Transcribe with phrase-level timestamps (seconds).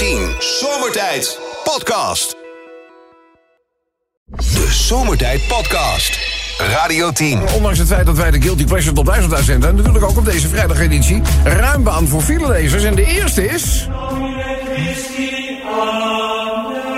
[0.00, 2.36] 10 Zomertijd Podcast.
[4.26, 6.18] De Zomertijd Podcast.
[6.58, 7.40] Radio 10.
[7.54, 9.68] Ondanks het feit dat wij de Guilty Pleasure tot 1000 uitzenden...
[9.68, 11.22] en natuurlijk ook op deze vrijdageditie...
[11.44, 12.84] ruim baan voor filelezers.
[12.84, 13.88] En de eerste is...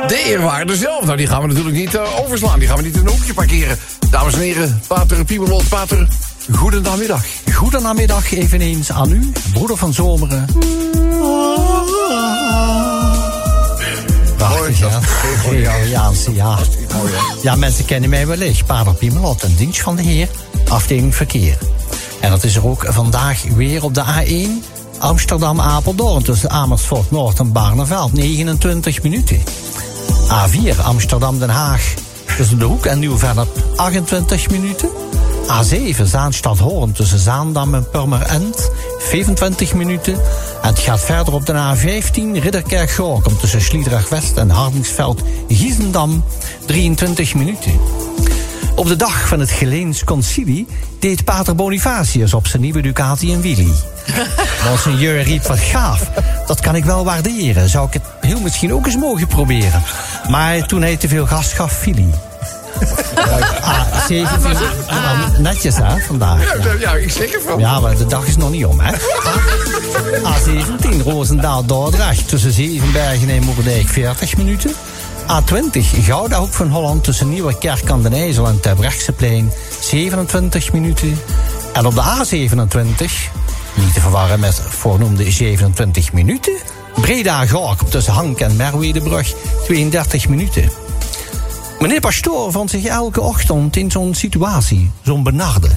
[0.06, 1.04] De eerwaarde zelf.
[1.04, 2.58] Nou, die gaan we natuurlijk niet eh, overslaan.
[2.58, 3.78] Die gaan we niet in een hoekje parkeren.
[4.10, 6.08] Dames en heren, Pater Piemelot, Pater,
[6.52, 7.24] goedenamiddag.
[7.54, 10.46] Goedenamiddag eveneens aan u, broeder van Zomeren.
[14.48, 15.00] Prachtig, ja.
[15.00, 16.58] Gregoriaanse, ja.
[17.42, 18.66] Ja, mensen kennen mij wellicht.
[18.66, 20.28] Pater Piemelot, een dienst van de Heer,
[20.68, 21.58] afdeling verkeer.
[22.20, 24.70] En dat is er ook vandaag weer op de A1...
[24.98, 28.12] Amsterdam-Apeldoorn tussen Amersfoort Noord en Barneveld.
[28.12, 29.40] 29 minuten.
[30.28, 31.94] A4 Amsterdam-Den Haag
[32.36, 33.48] tussen De Hoek en Nieuw-Vennep.
[33.76, 34.88] 28 minuten.
[35.42, 38.70] A7 Zaanstad-Hoorn tussen Zaandam en Purmerend.
[38.98, 40.12] 25 minuten.
[40.62, 46.24] En het gaat verder op de A15 Ridderkerk-Gorkum tussen Sliedrecht-West en Hardingsveld-Giezendam.
[46.66, 47.72] 23 minuten.
[48.74, 50.66] Op de dag van het Geleens Concilie
[50.98, 53.74] deed Pater Bonifatius op zijn nieuwe Ducati een wheelie.
[54.68, 56.10] Monseigneur riep wat gaaf.
[56.46, 57.68] Dat kan ik wel waarderen.
[57.68, 59.82] Zou ik het heel misschien ook eens mogen proberen.
[60.28, 62.10] Maar toen hij te veel gas gaf, viel hij.
[63.62, 64.52] Ah, 17,
[64.88, 66.58] ja, netjes hè, vandaag.
[66.80, 67.58] Ja, ik zeg ervan.
[67.58, 68.92] Ja, maar de dag is nog niet om, hè?
[70.32, 74.74] A17, Roosendaal-Dordrecht tussen Zevenbergen en Moerdijk 40 minuten.
[75.22, 81.18] A20, Gouda Hoek van Holland tussen Nieuwerkerk aan den IJssel en Terbrechtseplein 27 minuten.
[81.72, 83.04] En op de A27,
[83.74, 86.52] niet te verwarren met voornoemde 27 minuten.
[87.00, 89.34] Breda-Gork tussen Hank en Merwedebrug
[89.64, 90.70] 32 minuten.
[91.80, 95.68] Meneer Pastoor vond zich elke ochtend in zo'n situatie, zo'n benarde.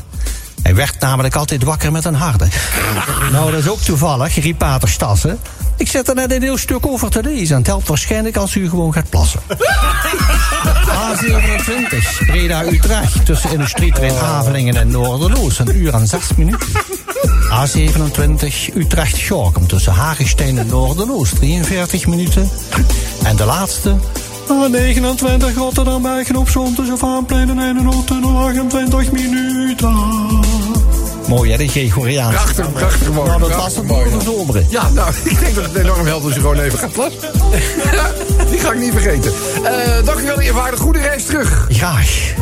[0.61, 2.47] Hij werd namelijk altijd wakker met een harde.
[3.31, 5.39] nou, dat is ook toevallig, riep Pater Stassen.
[5.77, 8.55] Ik zet er net een heel stuk over te lezen en het helpt waarschijnlijk als
[8.55, 9.39] u gewoon gaat plassen.
[11.05, 16.67] A27, Breda-Utrecht, tussen Industrietrein Avelingen en Noorderloos, een uur en zes minuten.
[17.49, 22.49] A27, Utrecht-Gorkum, tussen Hagestein en Noorderloos, 43 minuten.
[23.23, 23.95] En de laatste,
[24.47, 29.93] A29 Rotterdam-Bergen op Zoom tussen Vaanplein en Eindhoven 28 minuten.
[31.27, 32.33] Mooi hè, de Gregoriaanse.
[32.33, 33.27] Prachtig, prachtig mooi.
[33.27, 34.65] Nou, dat was het mooi.
[34.69, 37.21] Ja, nou, ik denk dat het enorm helpt als je gewoon even gaat plassen.
[38.51, 39.33] Die ga ik niet vergeten.
[39.63, 40.77] Eh dank u wel, eerwaarde.
[40.77, 41.65] Goede reis terug.
[41.69, 42.33] Graag.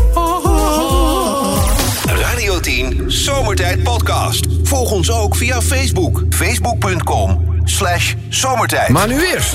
[2.31, 4.45] Radio 10 Zomertijd Podcast.
[4.63, 6.23] Volg ons ook via Facebook.
[6.29, 8.89] Facebook.com slash zomertijd.
[8.89, 9.53] Maar nu eerst.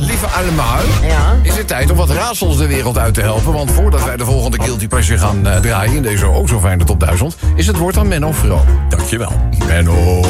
[0.00, 1.36] Lieve allemaal, Ja.
[1.42, 3.52] is het tijd om wat raadsels de wereld uit te helpen.
[3.52, 6.84] Want voordat wij de volgende Guilty Pleasure gaan eh, draaien in deze ook zo fijne
[6.84, 7.36] top 1000...
[7.54, 8.64] is het woord aan Menno Vro.
[8.88, 9.32] Dankjewel.
[9.66, 10.20] Menno.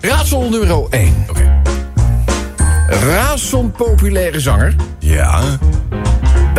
[0.00, 1.24] Raadsel nummer 1.
[1.30, 1.60] Oké.
[2.88, 5.40] Razend populaire zanger Ja,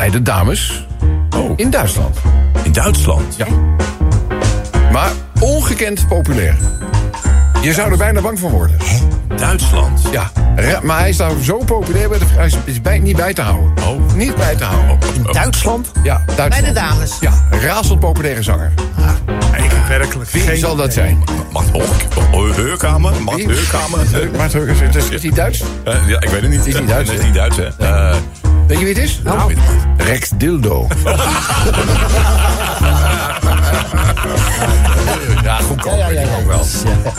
[0.03, 0.85] bij de dames
[1.35, 1.51] Oh.
[1.55, 2.17] in Duitsland.
[2.63, 3.35] in Duitsland.
[3.35, 3.45] Ja.
[4.91, 6.55] Maar ongekend populair.
[7.61, 8.77] Je zou er bijna bang van worden.
[9.35, 10.01] Duitsland.
[10.11, 10.31] Ja,
[10.81, 13.73] maar hij is nou zo populair, bij de, hij is- bij, niet bij te houden.
[13.87, 14.13] Oh.
[14.13, 14.97] Niet bij te houden.
[15.31, 15.91] Duitsland?
[16.03, 16.49] Ja, Duitsland.
[16.49, 17.17] Bij de dames.
[17.19, 18.71] Ja, razend populaire zanger.
[19.87, 20.29] Werkelijk.
[20.29, 21.23] Wie zal dat zijn?
[21.51, 21.65] Mart.
[22.55, 23.21] Heurkamer.
[23.21, 23.43] Mart?
[23.45, 23.99] Heurkamer.
[24.37, 25.63] Maart Heukers, is, die Duits?
[25.83, 26.65] Eh, ja, ik weet het niet.
[26.65, 27.67] Is niet Duits, is niet Duits, hè?
[28.67, 29.19] Weet je wie het is?
[29.23, 29.53] nou.
[29.97, 30.87] Rex Dildo.
[35.43, 35.97] Ja, goed kan.
[36.07, 36.65] weet ik ook wel.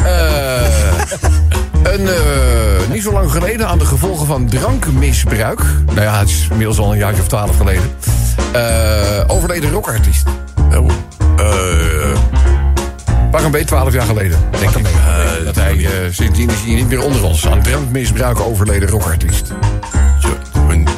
[0.04, 5.60] Eh, een, eh, niet zo lang geleden aan de gevolgen van drankmisbruik.
[5.86, 7.90] Nou ja, het is inmiddels al een jaar of twaalf geleden.
[8.52, 10.24] eh, overleden rockartiest.
[13.30, 14.86] Pak een beetje 12 jaar geleden, denk ik.
[14.86, 17.46] Eh, dat hij, sindsdien is hij niet meer onder ons.
[17.48, 19.52] Aan drankmisbruik overleden rockartiest.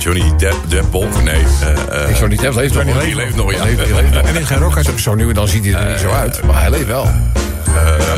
[0.07, 1.23] Jo- Johnny Depp, Depp Wolf?
[1.23, 1.35] Nee.
[1.61, 2.85] eh, eh, Ik zou niet hebben, leeft nog.
[2.85, 3.65] Johnny leeft, leeft nog, ja.
[3.65, 4.27] Leeft, leeft.
[4.27, 4.99] En is geen rockartiest.
[4.99, 7.05] Zo nu en dan ziet hij er niet zo uit, maar hij leeft wel.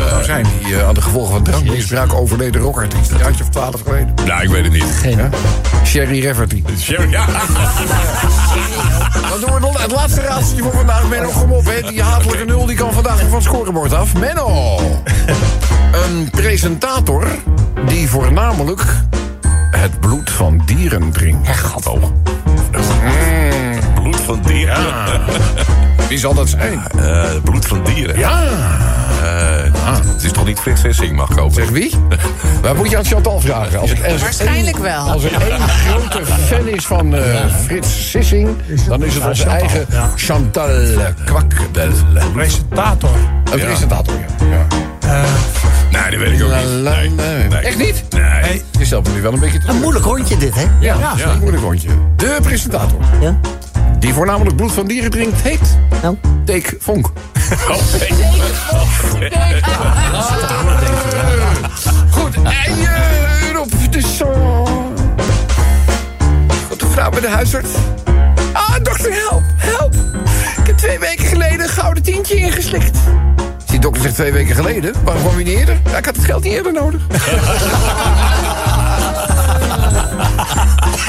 [0.01, 3.11] Dat zou zijn, die eh, aan de gevolgen van drankmisbruik overleden rockartiest.
[3.11, 4.15] Een jaartje of 12 geleden.
[4.27, 4.85] Nou, ik weet het niet.
[5.17, 5.29] Ja?
[5.85, 6.63] Sherry Rafferty.
[6.81, 7.27] Sherry, ja.
[9.31, 11.09] Dan doen we nog het laatste raadseltje voor vandaag.
[11.09, 11.89] Menno, kom op, hè.
[11.91, 14.15] Die hatelijke nul die kan vandaag van het scorebord af.
[14.15, 14.79] Menno!
[16.07, 17.27] Een presentator
[17.87, 18.83] die voornamelijk
[19.71, 21.49] het bloed van dieren drinkt.
[21.85, 22.03] Oh.
[23.95, 24.77] Bloed van dieren.
[26.09, 26.83] Wie zal dat zijn?
[26.99, 28.19] Eh, bloed van dieren.
[28.19, 28.43] Ja.
[29.23, 31.55] Eh, Het is toch niet Frits Vissing, mag ik hopen?
[31.55, 31.95] Zeg wie?
[32.63, 33.81] Waar moet je aan Chantal vragen?
[33.81, 35.11] Als er Waarschijnlijk wel.
[35.11, 38.49] Als er één grote fan is van eh, Frits Sissing...
[38.89, 39.87] dan is het onze eigen
[40.17, 40.69] Chantal
[41.25, 41.91] Kwakbel.
[42.33, 43.11] Presentator.
[43.53, 44.47] Een presentator, ja.
[44.51, 44.67] ja.
[45.91, 46.51] Nee, dat weet ik ook
[46.83, 47.59] Nee, nee.
[47.59, 48.05] Echt niet?
[48.11, 48.63] Nee.
[48.79, 49.81] Je stelt me nu wel een beetje Een teleur.
[49.81, 50.63] moeilijk rondje dit, hè?
[50.81, 51.31] Ja, ja.
[51.33, 51.89] een moeilijk rondje.
[52.17, 53.41] De presentator, Ja.
[53.99, 57.07] die voornamelijk bloed van dieren drinkt, heet Nou, Teek Vonk.
[57.69, 57.77] Oh,
[62.11, 64.27] Goed, en eh, Rob, dus zo...
[66.69, 67.71] Goed, de vrouw bij de huisarts.
[68.53, 69.95] Ah, dokter, help, help.
[70.61, 72.99] Ik heb twee weken geleden een gouden tientje ingeslikt.
[73.79, 74.95] Die dokter zegt twee weken geleden.
[75.05, 75.81] Waarom kwam je niet eerder?
[75.91, 77.01] Ja, ik had het geld niet eerder nodig.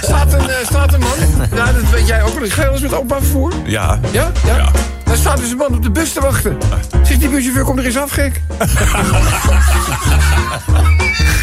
[0.01, 1.09] staat, een, eh, staat een man.
[1.55, 2.49] Ja, dat weet jij ook wel.
[2.49, 3.53] Ga wel eens met openbaar vervoer.
[3.65, 3.99] Ja.
[4.11, 4.31] Ja?
[4.45, 4.55] Ja?
[4.55, 4.71] Ja.
[5.03, 6.57] Daar staat dus een man op de bus te wachten.
[7.03, 8.41] Zegt die buschauffeur, kom er eens af, gek.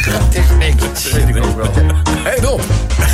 [0.06, 1.12] Het is niks.
[1.12, 1.70] Weet ik ook wel.
[1.74, 1.82] Hé,
[2.22, 2.60] hey, Dop.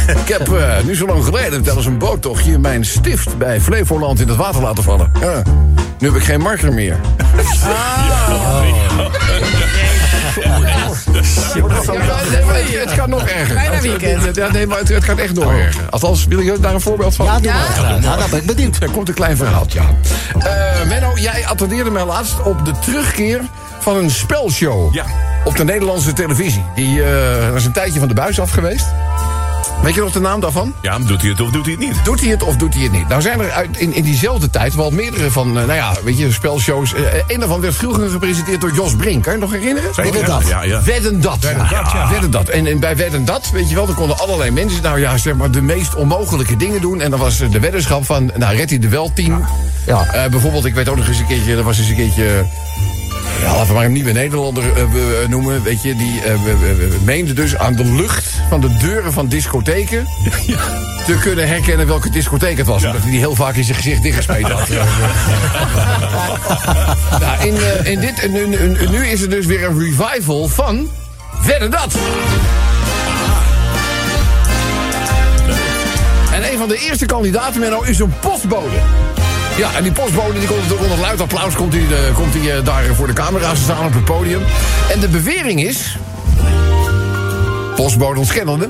[0.06, 4.29] Ik heb eh, nu zo lang geleden tijdens een boottochtje mijn stift bij Flevoland in
[4.29, 5.12] het water laten vallen.
[5.20, 5.43] Ja.
[6.02, 7.00] Nu heb ik geen marker meer.
[12.46, 13.54] Maar het kan nog erger.
[13.54, 14.37] Bijna weekend.
[14.37, 15.82] Ja, nee, maar het, het kan echt nog erger.
[15.90, 17.26] Althans, wil je daar een voorbeeld van?
[17.26, 18.02] ja, doe maar.
[18.02, 18.82] Ja, nou ben ik benieuwd.
[18.82, 19.96] Er komt een klein verhaaltje aan.
[20.38, 23.40] Eh, Menno, jij attendeerde mij laatst op de terugkeer
[23.81, 24.94] van een spelshow.
[24.94, 25.05] Ja.
[25.44, 26.64] Op de Nederlandse televisie.
[26.75, 28.87] Die eh was een tijdje van de buis af geweest.
[29.82, 30.75] Weet je nog de naam daarvan?
[30.82, 32.05] Ja, doet hij het of doet hij het niet?
[32.05, 33.09] Doet hij het of doet hij het niet?
[33.09, 36.19] Nou zijn er uit, in, in diezelfde tijd wel meerdere van, eh, nou ja, weet
[36.19, 36.94] je, spelshows.
[36.94, 39.23] Eh, een daarvan werd vroeger gepresenteerd door Jos Brink.
[39.23, 39.94] Kan je nog herinneren?
[39.94, 40.49] Zeker, Wedden dat.
[40.49, 40.82] Ja, ja.
[40.82, 41.38] Wedden dat.
[41.38, 42.11] Wedden dat, ja.
[42.11, 42.49] Wedden dat.
[42.49, 45.35] En, en bij Wedden dat, weet je wel, dan konden allerlei mensen, nou ja, zeg
[45.35, 47.00] maar, de meest onmogelijke dingen doen.
[47.00, 49.44] En dan was de weddenschap van, nou, redt hij er wel tien.
[49.87, 50.06] Ja.
[50.06, 52.47] Eh, bijvoorbeeld, ik weet ook nog eens een keertje, er was eens een keertje.
[53.40, 55.62] Ja, laten we maar een nieuwe Nederlander eh, we noemen.
[55.62, 59.29] Weet je, die eh, we- we meende dus aan de lucht van de deuren van
[59.29, 60.06] discotheken.
[61.06, 62.81] te kunnen herkennen welke discotheek het was.
[62.82, 62.87] Ja.
[62.87, 64.69] Omdat hij die heel vaak in zijn gezicht dichtgesmeten had.
[67.20, 70.88] nou, in, eh, in dit, nu, nu, nu is er dus weer een revival van.
[71.40, 71.94] Verder dat.
[76.32, 78.76] En een van de eerste kandidaten, Menno, is een postbode.
[79.56, 82.64] Ja, en die postbode die komt onder luid applaus komt hij, eh, komt hij eh,
[82.64, 84.43] daar voor de camera's te staan op het podium.
[84.90, 85.96] En de bewering is,
[87.76, 88.66] postbode ontkennende,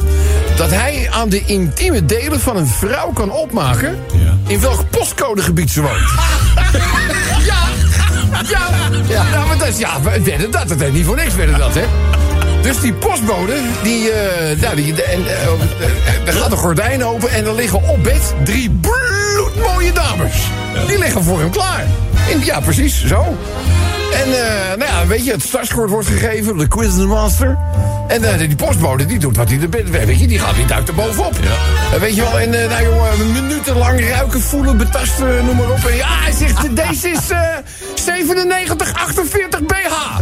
[0.57, 4.37] dat hij aan de intieme delen van een vrouw kan opmaken Ja.
[4.47, 5.93] in welk postcodegebied ze woont.
[7.51, 7.63] ja,
[8.49, 8.69] ja,
[9.09, 11.75] ja, nou, maar dat is, ja, we wedden dat, dat niet voor niks wedden dat,
[11.75, 11.85] hè.
[12.63, 17.47] Dus die postbode, die, eh nou, die, en, eh, er gaat een gordijn open en
[17.47, 20.35] er liggen op bed drie bloedmooie dames.
[20.87, 21.87] Die liggen voor hem klaar.
[22.31, 23.37] En, ja, precies, zo.
[24.13, 27.59] En eh, nou ja, weet je, het startscoort wordt gegeven, de quizmaster.
[28.09, 30.07] En eh, die postbode, die doet wat hij er.
[30.07, 31.35] Weet je, die gaat, die duikt er bovenop.
[31.93, 35.85] En weet je wel, en eh, nou jongen, minutenlang ruiken, voelen, betasten, noem maar op.
[35.85, 37.39] En ja, hij zegt, deze is eh
[38.05, 40.21] 9748 BH.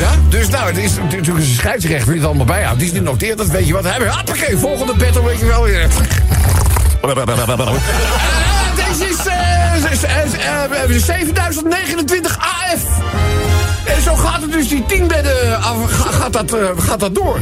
[0.00, 2.78] Ja, dus nou, het is natuurlijk een scheidsrechter die het allemaal bijhoudt.
[2.78, 3.84] Die is niet noteerd, dat weet je wat.
[3.84, 5.66] Hij hoppakee, volgende battle, weet je wel.
[8.76, 8.88] Ja.
[8.88, 9.26] Deze is
[10.04, 12.82] eh, eh, eh, 7029 AF.
[13.84, 17.38] En zo gaat het dus, die 10 bedden ga- gaat, dat, eh, gaat dat door.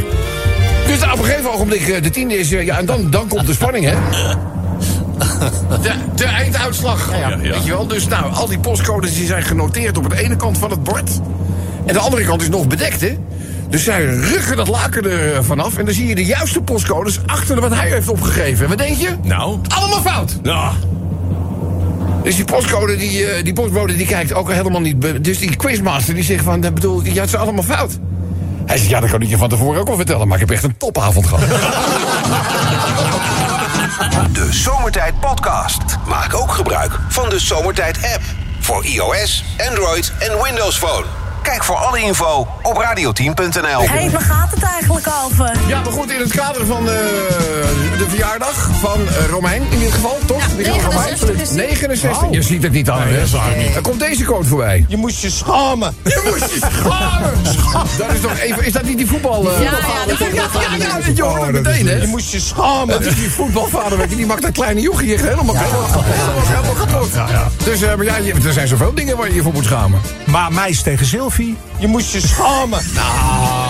[0.87, 3.47] Dus op een gegeven ogenblik, eh, de tiende is, eh, ja, en dan, dan komt
[3.47, 3.95] de spanning, hè.
[5.83, 7.39] De, de einduitslag, ja.
[7.39, 7.87] weet je wel.
[7.87, 11.11] Dus nou, al die postcodes die zijn genoteerd op de ene kant van het bord.
[11.87, 13.19] En de andere kant is nog bedekt, hè.
[13.69, 15.79] Dus zij ruggen dat laken er vanaf.
[15.79, 18.63] En dan zie je de juiste postcodes achter wat hij heeft opgegeven.
[18.63, 19.09] En wat denk je?
[19.23, 19.59] Nou.
[19.69, 20.37] Allemaal fout.
[20.43, 20.73] Nou.
[22.23, 25.25] Dus die postcode, die, eh, die postbode, die kijkt ook helemaal niet.
[25.25, 27.99] Dus die quizmaster, die zegt van, dat bedoel, die had ze allemaal fout.
[28.67, 30.57] Hij zegt, ja, dat kan ik je van tevoren ook wel vertellen, maar ik heb
[30.57, 31.49] echt een topavond gehad.
[34.33, 35.83] De Zomertijd Podcast.
[36.07, 38.23] Maak ook gebruik van de Zomertijd app.
[38.61, 41.20] Voor iOS, Android en Windows Phone.
[41.43, 43.89] Kijk voor alle info op radioteam.nl.
[43.89, 45.53] Hé, waar gaat het eigenlijk over?
[45.67, 46.95] Ja, maar goed, in het kader van eh,
[47.99, 50.43] de verjaardag van eh, Romein, in dit geval, toch?
[50.57, 51.41] Ja, Die gaat 69 Romein.
[51.43, 51.59] is die.
[51.59, 52.27] 69.
[52.31, 53.23] Je ziet het niet aan, hè?
[53.73, 54.85] Dan komt deze quote voorbij.
[54.89, 55.95] Je moest je schamen.
[56.05, 57.33] Je moest je schamen!
[57.99, 59.51] Dat is toch even, is dat niet die voetbal...
[59.51, 59.71] eh, Ja, ja,
[60.07, 61.95] dat ja, is ja, ja, ja, je hoort het meteen, hè?
[61.95, 62.89] Je moest je schamen.
[62.89, 66.05] Dat is die voetbalvader, weet je, die maakt dat kleine jochie hier helemaal kapot.
[66.49, 67.11] Helemaal kapot.
[67.65, 70.01] Dus eh, maar ja, er zijn zoveel dingen waar je je voor moet schamen.
[70.25, 71.07] Maar meis tegen
[71.79, 72.85] Je moest je schamen.
[72.95, 73.70] Nou,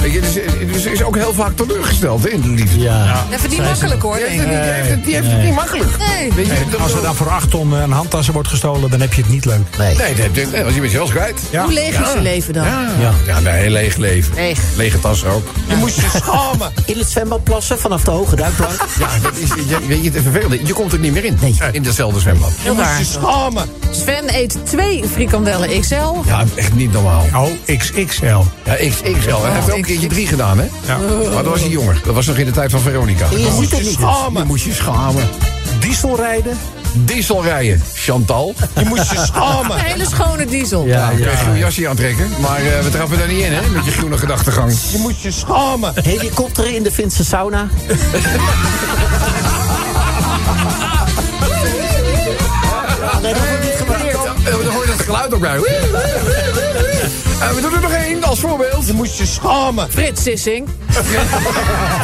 [0.00, 0.32] Weet je, dus,
[0.72, 2.78] dus is ook heel vaak teleurgesteld hè, in de liefde.
[2.80, 3.24] Ja.
[3.32, 5.54] Even niet makkelijk hoor, Die heeft, het niet, die heeft, het, die heeft het niet
[5.54, 5.90] makkelijk.
[5.98, 6.32] Nee.
[6.32, 9.12] Weet je, dat- als er dan voor acht ton een handtassen wordt gestolen, dan heb
[9.14, 9.58] je het niet leuk.
[9.78, 9.96] Nee.
[9.96, 11.40] Nee, nee, nee, want je bent zelfs kwijt.
[11.50, 11.62] Ja.
[11.64, 12.64] Hoe leeg is je leven dan?
[12.64, 13.12] Ja, ja.
[13.26, 14.34] ja nee, heel leeg leven.
[14.34, 14.58] Leeg.
[14.76, 15.48] Lege tas ook.
[15.68, 16.72] Je moet je schamen.
[16.86, 18.86] In het zwembad plassen vanaf de hoge duikplank.
[18.98, 20.58] Ja, dat is, je- weet je, het vervelende.
[20.66, 21.38] Je komt er niet meer in.
[21.40, 21.54] Nee.
[21.72, 22.50] In datzelfde zwembad.
[22.60, 23.00] Heel Je waar.
[23.04, 23.68] schamen.
[23.90, 25.94] Sven eet twee frikandellen XL.
[26.26, 27.24] Ja, echt niet normaal.
[27.34, 28.24] Oh, XXL.
[28.26, 29.42] Ja, XXL.
[29.42, 30.64] Hij heeft ook een keertje drie gedaan, hè?
[30.86, 30.98] Ja.
[30.98, 32.00] Maar dat was hij jonger.
[32.04, 33.26] Dat was nog in de tijd van Veronica.
[33.30, 33.98] Je ziet het niet.
[34.32, 35.28] Je moest je schamen.
[35.80, 36.58] Diesel rijden.
[36.92, 37.82] Diesel rijden.
[37.94, 38.54] Chantal.
[38.78, 39.78] Je moet je schamen.
[39.78, 40.86] Een hele schone diesel.
[40.86, 41.34] Ja, ja.
[41.44, 42.28] kun je jasje aantrekken.
[42.40, 43.68] Maar eh, we trappen daar niet in, hè?
[43.68, 44.72] Met je groene gedachtegang.
[44.92, 45.92] Je moet je schamen.
[45.94, 47.68] Helikopteren in de Finse sauna.
[53.22, 54.18] Nee, dat wordt niet gewaardeerd.
[54.44, 55.58] Ja, dan hoor je dat geluid ook bij.
[57.40, 58.86] Eh, we doen er nog één als voorbeeld.
[58.86, 59.90] Je moet je schamen.
[59.90, 60.68] Frits Sissing.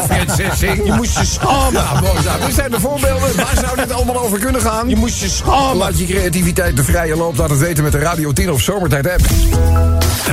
[0.08, 0.86] Fred Sissing.
[0.86, 1.82] Je moet je schamen.
[1.82, 2.24] Ja, mooi.
[2.24, 3.36] Nou, dit zijn de voorbeelden.
[3.36, 4.88] Waar zou dit allemaal over kunnen gaan?
[4.88, 5.76] Je moet je schamen.
[5.76, 7.36] Laat je creativiteit de vrije loop.
[7.36, 9.20] Laat het weten met de Radio 10 of Zomertijd app.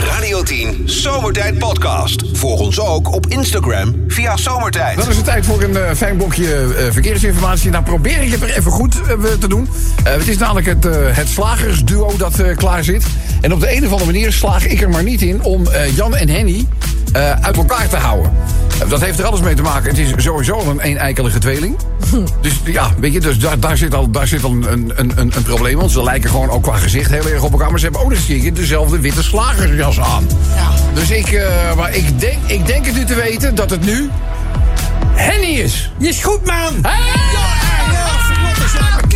[0.10, 2.24] Radio 10 Zomertijd Podcast.
[2.34, 4.98] Volg ons ook op Instagram via Zomertijd.
[4.98, 7.72] Dan is het tijd voor een eh, fijn blokje eh, verkeersinformatie.
[7.72, 9.70] Nou probeer ik het er even goed eh, te doen.
[10.03, 13.03] Eh, het is namelijk het, eh, het slagersduo dat eh, klaar zit.
[13.43, 15.95] En op de een of andere manier slaag ik er maar niet in om eh,
[15.95, 16.67] Jan en Henny
[17.13, 18.31] eh, uit elkaar te houden.
[18.81, 19.89] Eh, dat heeft er alles mee te maken.
[19.89, 21.77] Het is sowieso een eeneikelige tweeling.
[22.41, 25.31] Dus ja, weet je, dus daar, daar zit al, daar zit al een, een, een,
[25.35, 25.77] een probleem.
[25.77, 27.69] Want ze lijken gewoon ook qua gezicht heel erg op elkaar.
[27.69, 30.27] Maar ze hebben ook nog eens keer dezelfde witte slagersjas aan.
[30.93, 34.09] Dus ik, eh, maar ik, denk, ik denk het nu te weten dat het nu
[35.13, 35.91] Henny is.
[35.97, 36.81] Je is goed, man!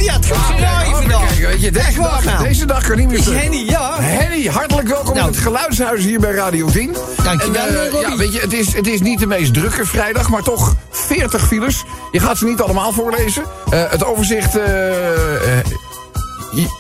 [0.08, 2.44] Kijk, weet je, deze, dag, nou.
[2.44, 3.42] deze dag kan niet meer terug.
[3.42, 4.02] Henny, ja.
[4.02, 5.28] Henny, hartelijk welkom Nou.
[5.28, 6.96] in het geluidshuis hier bij Radio 10.
[7.24, 10.30] Dankjewel, En, eh, ja, weet je, het is, het is niet de meest drukke vrijdag,
[10.30, 11.84] maar toch 40 files.
[12.12, 13.44] Je gaat ze niet allemaal voorlezen.
[13.70, 15.66] Eh, het overzicht, eh, eh,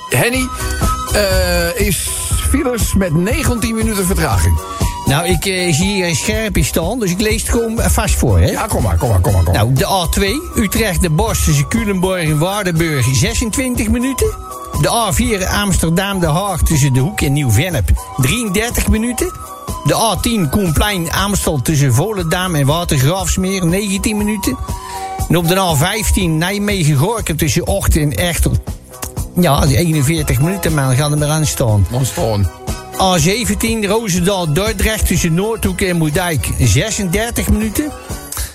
[0.09, 0.47] Henny,
[1.75, 2.07] is
[2.49, 4.59] files met 19 minuten vertraging.
[5.07, 8.39] Nou, ik eh, zie hier een scherpje staan, dus ik lees het gewoon vast voor,
[8.39, 8.49] hè?
[8.49, 9.43] Ja, kom maar, kom maar, kom maar.
[9.43, 9.63] Kom maar.
[9.63, 10.07] Nou, de
[10.55, 14.27] A2, Utrecht de Bos tussen Culemborg en Waardenburg, 26 minuten.
[14.81, 19.31] De A4 Amsterdam de Haag tussen De Hoek en Nieuw-Vennep, 33 minuten.
[19.83, 24.57] De A10 Koenplein Amstel tussen Volendam en Watergraafsmeer, 19 minuten.
[25.29, 28.51] En op de A15 Nijmegen-Gorkum tussen Ocht en Echtel.
[29.39, 31.87] Ja, die 41 minuten, man, gaan er maar aan staan.
[32.97, 37.91] A17 Roosendaal-Dordrecht tussen Noordhoek en Moerdijk 36 minuten.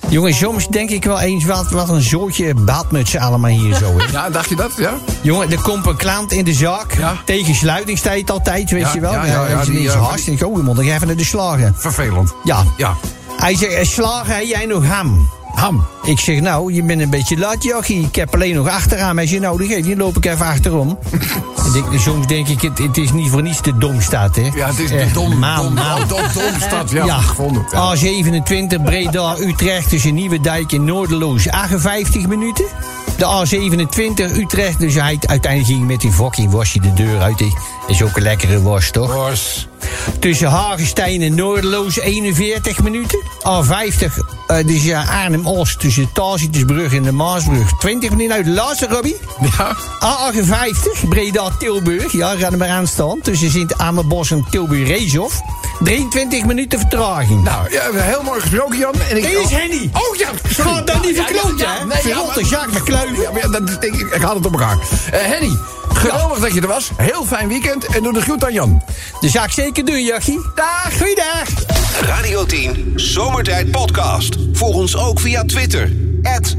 [0.09, 3.99] Jongens, soms denk ik wel eens wat, wat een zootje badmutsen allemaal hier zo.
[3.99, 4.05] Hè.
[4.13, 4.73] Ja, dacht je dat?
[4.77, 4.95] Ja?
[5.21, 6.95] Jongen, er komt een klant in de zaak.
[6.99, 7.17] Ja.
[7.25, 9.13] Tegen sluitingstijd altijd, weet Ja, je wel.
[9.13, 10.27] ja, ja, ja, die, is eh, haast.
[10.29, 11.75] Ik oh, je moet nog even naar de slagen.
[11.77, 12.35] Vervelend.
[12.45, 12.65] Ja.
[12.77, 12.97] Ja.
[13.37, 15.29] Hij zegt, eh, slager, heb jij nog ham?
[15.55, 15.87] Ham.
[16.03, 18.07] Ik zeg, nou, je bent een beetje laat, jochie.
[18.07, 19.19] Ik heb alleen nog achteraan.
[19.19, 20.99] Als je nodig heeft, dan loop ik even achterom.
[21.65, 24.51] En denk, soms denk ik, het, het is niet voor niets de domstad, hè.
[24.55, 26.07] Ja, het is de dom, maal, dom, maal.
[26.07, 26.91] dom, domstad.
[26.91, 27.67] Ja, Ja, gevonden.
[27.73, 27.97] Ja.
[27.97, 32.65] A27 Breda Utrecht tussen Nieuwedijk en Noorderloos 58 minuten.
[33.17, 37.43] De A27 Utrecht, dus hij uiteindelijk ging met die fucking wasje de deur uit.
[37.87, 39.15] Is ook een lekkere was, toch?
[39.15, 39.69] Bos.
[40.19, 43.23] Tussen Hagenstein en Noorderloos 41 minuten.
[43.43, 48.45] A50, eh, dus ja, Arnhem-Oost tussen Tacitusbrug en de Maasbrug 20 minuten uit.
[48.45, 49.17] De laatste, Robbie.
[49.59, 49.77] Ja.
[50.01, 53.21] A58 Breda-Tilburg, ja, ga er maar aan staan.
[53.23, 55.41] Tussen Sint-Amerbos en Tilburg-Reeshof.
[55.83, 57.43] 23 minuten vertraging.
[57.43, 58.95] Nou, ja, heel mooi gesproken, Jan.
[59.11, 59.91] En ik, is Henny.
[59.93, 60.71] Oh ja, sorry.
[60.71, 62.01] Ga dan niet verkloten, hè?
[62.01, 63.23] Verrotte Jacques McCluiven.
[63.23, 64.79] Ja, maar ja, dat, denk ik, ik haal het op elkaar.
[65.11, 65.59] Eh, Henny,
[65.93, 66.91] geweldig dat je er was.
[66.97, 67.87] Heel fijn weekend.
[67.87, 68.83] En doe de groet aan Jan.
[69.21, 70.43] Dat zou ik zeker doen.
[70.55, 71.49] Dag, goeiedag.
[72.01, 74.37] Radio 10 Zomertijd Podcast.
[74.53, 76.02] Volg ons ook via Twitter.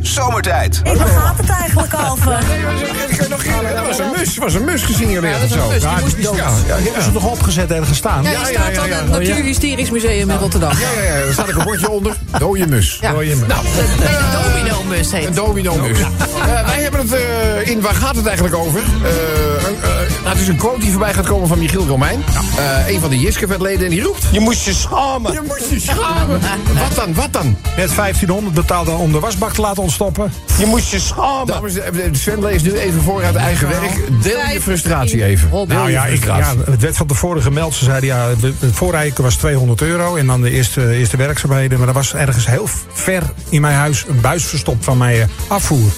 [0.02, 0.82] Zomertijd.
[0.84, 2.32] Waar gaat het eigenlijk over?
[2.32, 3.30] Een-
[3.76, 4.38] Dat was een mus.
[4.38, 5.72] was een mus gesignaleerd of zo.
[5.80, 6.18] Ja, die moest.
[6.38, 8.24] Ja, ja, Die hebben ze nog opgezet en gestaan.
[8.24, 8.96] Ja, Ja, die ja, staat aan ja.
[8.96, 10.72] het Natuurhysterisch Museum in Rotterdam.
[10.72, 12.16] Ja, ja, ja, daar staat ook een bordje onder.
[12.40, 12.98] Dode mus.
[13.02, 13.08] Je
[13.40, 13.46] me.
[13.48, 15.36] Nou, de domino-mus heet een het.
[15.36, 16.00] domino mus.
[16.00, 18.80] Eh, wij hebben het eh, in Waar gaat het eigenlijk over?
[18.80, 19.90] Eh, een, eh,
[20.24, 22.24] nou, het is een quote die voorbij gaat komen van Michiel Romein.
[22.58, 23.84] Eh, een van de Jiske-vetleden.
[23.86, 24.24] En die roept...
[24.32, 25.32] Je moet je schamen.
[25.34, 26.40] Je moet je schamen.
[26.84, 27.58] Wat dan, wat dan?
[27.78, 30.32] Net 1500 betaald om de wasbak te laten ontstoppen.
[30.58, 31.48] Je moet je schamen.
[31.48, 34.00] Dames heren, Sven leest nu even voor uit eigen werk.
[34.24, 35.50] Deel je frustratie even.
[35.50, 36.72] Deel Nou ja, ik, ja, frustratie.
[36.72, 37.74] het werd van tevoren gemeld.
[37.74, 40.16] Ze zeiden ja, de- het voorrijken was 200 euro.
[40.16, 41.80] En dan de eerste, eerste werkzaamheden.
[41.80, 45.28] Maar er was ergens heel ver in mijn huis een buis verstopt van mijn eh,
[45.48, 45.92] afvoer.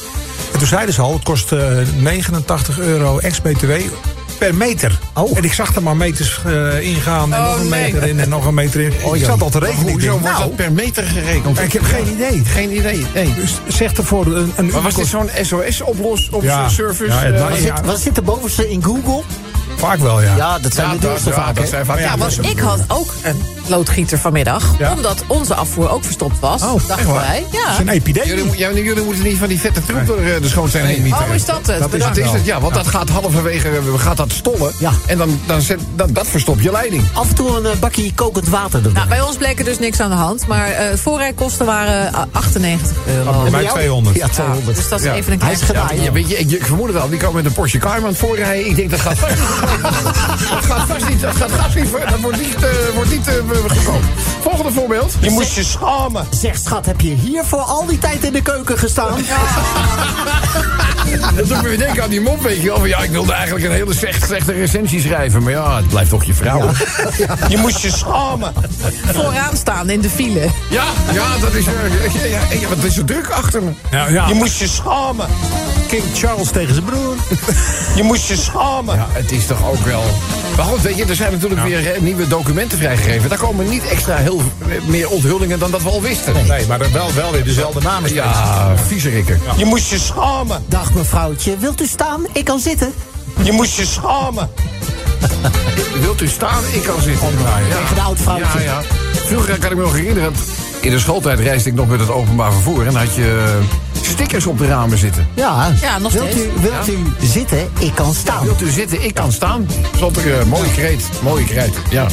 [0.54, 1.60] En toen zeiden ze al, het kost eh,
[2.00, 3.72] 89 euro ex-BTW
[4.38, 5.00] per meter.
[5.14, 5.38] Oh.
[5.38, 7.82] En ik zag er maar meters eh, ingaan en Oh, nog een nee.
[7.94, 8.92] meter in en nog een meter in.
[9.14, 9.26] ik ja.
[9.26, 9.86] zat al te rekenen.
[9.88, 11.60] Ik Hoezo wordt nou, dat per meter gerekend?
[11.60, 12.42] ik heb geen idee.
[12.46, 13.34] Geen idee, nee.
[13.34, 16.70] Dus zeg ervoor een, een Maar was dit zo'n SOS-oplos op Ja.
[16.70, 17.06] service?
[17.12, 19.22] Ja, het Eh, was- Wat zit, er bovenste in Google?
[19.78, 20.36] Vaak wel, ja.
[20.36, 23.14] Ja, dat zijn ja, de duurste ja, vaak, zijn vaak Ja, want ik had ook
[23.24, 24.64] een loodgieter vanmiddag.
[24.80, 24.92] Ja.
[24.92, 26.62] Omdat onze afvoer ook verstopt was.
[26.62, 27.44] Oh, dachten wij.
[27.46, 27.80] Het is Ja.
[27.80, 28.30] een epidemie.
[28.36, 31.22] Jullie, ja, jullie moeten niet van die vette troep door eh, de schoonstein heen mieten.
[31.30, 31.80] Oh, is dat het?
[31.80, 34.72] Dat is Dat is het, ja, want dat gaat halverwege, eh, gaat dat stollen.
[34.80, 34.92] Ja.
[35.06, 37.04] En dan, dan zet, dat, dat verstopt je leiding.
[37.14, 38.92] Af en toe een eh, bakje kokend water erbij.
[38.94, 40.48] Nou, bij ons bleek er dus niks aan de hand.
[40.48, 43.32] Maar eh voorrijkosten waren eh, 98 euro.
[43.32, 43.74] Bij En mij jou?
[43.76, 44.16] 200.
[44.16, 44.76] Ja, 200.
[44.76, 45.14] Dus dat is Ja.
[45.14, 46.02] even een Hij klein is gedaan.
[46.04, 48.70] Ja, weet je, ik, ik vermoed het al, die komen met een Porsche Cayman voorrijden.
[48.70, 49.48] Ik denk dat gaat vast niet.
[50.50, 51.22] dat gaat vast niet.
[51.22, 51.92] Dat gaat vast niet.
[52.10, 52.56] Dat wordt niet,
[52.94, 53.28] wordt niet
[54.42, 55.14] Volgende voorbeeld.
[55.20, 56.28] Je moest je schamen.
[56.30, 59.18] Zeg, schat, heb je hier voor al die tijd in de keuken gestaan?
[61.36, 62.78] Dat doet me weer denken aan die mop, weet je wel.
[62.78, 65.44] Van, Ja, ik wilde eigenlijk een hele slecht, slechte recensie schrijven.
[65.44, 66.70] Maar ja, het blijft toch je vrouw.
[67.18, 68.54] Ja, Je moest je schamen.
[69.14, 70.50] vooraan staan in de file.
[70.70, 70.84] ja,
[71.42, 71.66] dat is...
[71.66, 71.72] ja,
[72.26, 73.72] ja, ja, wat is er druk achter me.
[73.92, 74.28] Ja, ja.
[74.28, 75.28] Je moest je schamen.
[75.88, 77.16] King Charles tegen zijn broer.
[77.96, 78.96] Je moest je schamen.
[78.96, 80.04] Ja, het is toch ook wel...
[80.56, 83.30] Maar goed, weet je, er zijn natuurlijk weer nieuwe documenten vrijgegeven.
[83.30, 84.42] Daar komen niet extra heel
[84.88, 86.34] meer onthullingen dan dat we al wisten.
[86.48, 88.14] Nee, maar wel, wel weer dezelfde namen.
[88.14, 89.40] Ja, viezerikken.
[89.58, 90.64] Je moest je schamen.
[90.68, 92.26] Dag mevrouwtje, wilt u staan?
[92.32, 92.94] Ik kan zitten.
[93.44, 94.50] Je moest je schamen.
[96.02, 96.64] Wilt u staan?
[96.72, 97.28] Ik kan zitten.
[97.28, 97.78] Ja.
[97.78, 98.60] Tegen de oud vrouwtje.
[98.60, 98.82] Ja, ja.
[99.26, 100.34] Vroeger kan ik me nog herinneren.
[100.82, 102.80] In de schooltijd reisde ik nog met het openbaar vervoer.
[102.80, 103.85] En dan had je eh,
[104.16, 105.28] stickers op de ramen zitten.
[105.34, 106.46] Ja, Ja, nog wilt, steeds.
[106.46, 107.70] u, wilt u zitten?
[107.80, 108.44] Ik kan staan.
[108.44, 109.04] Wilt u zitten?
[109.04, 109.68] Ik kan staan.
[109.96, 111.04] Stond er een mooie kreet.
[111.22, 111.74] Mooie kreet.
[111.90, 112.08] Ja,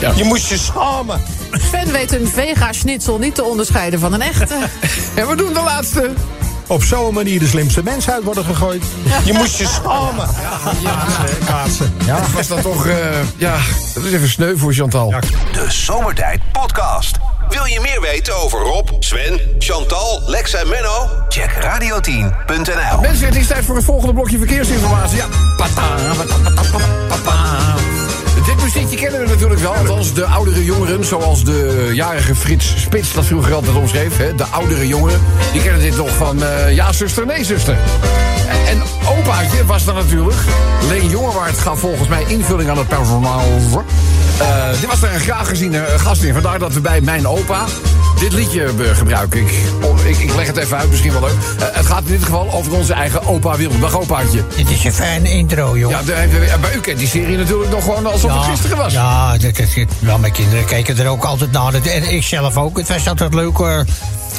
[0.00, 0.12] ja.
[0.16, 1.20] Je moest je schamen.
[1.68, 4.56] Sven weet een vega-schnitzel niet te onderscheiden van een echte.
[5.14, 6.10] En we doen de laatste.
[6.66, 8.82] Op zo'n manier de slimste mens uit worden gegooid.
[9.24, 10.28] Je moest je schamen.
[11.46, 11.94] Kaatsen.
[12.06, 12.20] Ja.
[12.34, 12.86] Was dat toch...
[12.86, 12.96] eh,
[13.36, 13.56] ja,
[13.94, 15.10] dat is even sneu voor Chantal.
[15.10, 15.20] Ja.
[15.52, 17.16] De Zomertijd Podcast.
[17.54, 21.08] Wil je meer weten over Rob, Sven, Chantal, Lex en Menno?
[21.28, 23.00] Check radio10.nl.
[23.00, 25.16] Mensen, het is tijd voor het volgende blokje verkeersinformatie.
[25.16, 25.26] Ja.
[25.56, 25.82] Pata.
[28.46, 29.74] Dit muziekje kennen we natuurlijk wel.
[29.74, 34.16] Althans, de oudere jongeren, zoals de jarige Frits Spits dat vroeger altijd omschreef.
[34.16, 35.20] Hè, de oudere jongeren,
[35.52, 37.76] die kennen dit nog van eh, ja, zuster, nee, zuster.
[38.48, 38.82] En, en
[39.18, 40.38] opaatje was dan natuurlijk.
[40.88, 43.42] Leen Jongewaard gaf volgens mij invulling aan het personaal.
[44.38, 46.32] Eh dit was daar een graag geziene gast in.
[46.32, 47.64] Vandaar dat we bij mijn opa
[48.20, 49.40] dit liedje eh, gebruiken.
[49.40, 49.50] Ik,
[50.04, 51.30] ik, ik leg het even uit, misschien wel leuk.
[51.58, 53.80] Eh, het gaat in dit geval over onze eigen opa Willem.
[53.80, 54.42] Dag opaatje.
[54.56, 55.90] Dit is een fijne intro, joh.
[55.90, 58.92] Ja, maar u kent die serie natuurlijk nog gewoon alsof het gisteren was.
[58.92, 61.74] Ja, dat, dat, dat- nou, mijn kinderen keken er ook altijd naar.
[61.74, 62.76] En ik zelf ook.
[62.78, 63.78] Het was altijd leuk eh,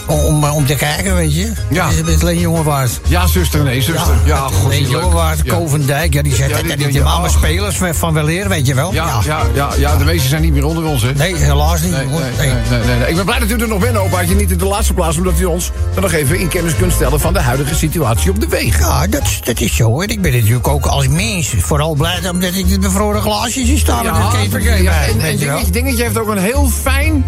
[0.08, 1.52] om, om te kijken, weet je.
[1.70, 1.88] Ja.
[1.88, 3.00] Het is met Leen Jongewaard.
[3.08, 4.14] Ja, zuster, nee, zuster.
[4.26, 5.02] Ja, god, Leen die leuk.
[5.02, 5.54] Jongewaard, Ja.
[5.56, 6.14] Kovendijk.
[6.14, 7.36] Ja, die zijn Ja, ja, die- die, die- die, ja, allemaal oh.
[7.36, 8.94] spelers van weleer, weet je wel.
[8.94, 11.14] Ja, ja, ja, ja, de meesten zijn niet meer onder ons, hè.
[11.14, 11.92] Nee, helaas niet.
[11.92, 12.48] Nee, nee, Nee.
[12.48, 13.10] nee, nee, nee, nee.
[13.10, 14.36] Ik ben blij dat u er nog bent, opaatje.
[14.36, 17.20] Niet in de laatste plaats, omdat u ons dan nog even in kennis kunt stellen
[17.20, 18.80] van de huidige situatie op de wegen.
[18.86, 20.02] Ja, dat, is- dat is zo.
[20.02, 23.78] En ik ben natuurlijk ook als mens vooral blij omdat ik de bevroren glaasjes zie
[23.78, 24.04] staan.
[24.04, 27.26] ja, en, en je dingetje, dingetje heeft ook een heel fijn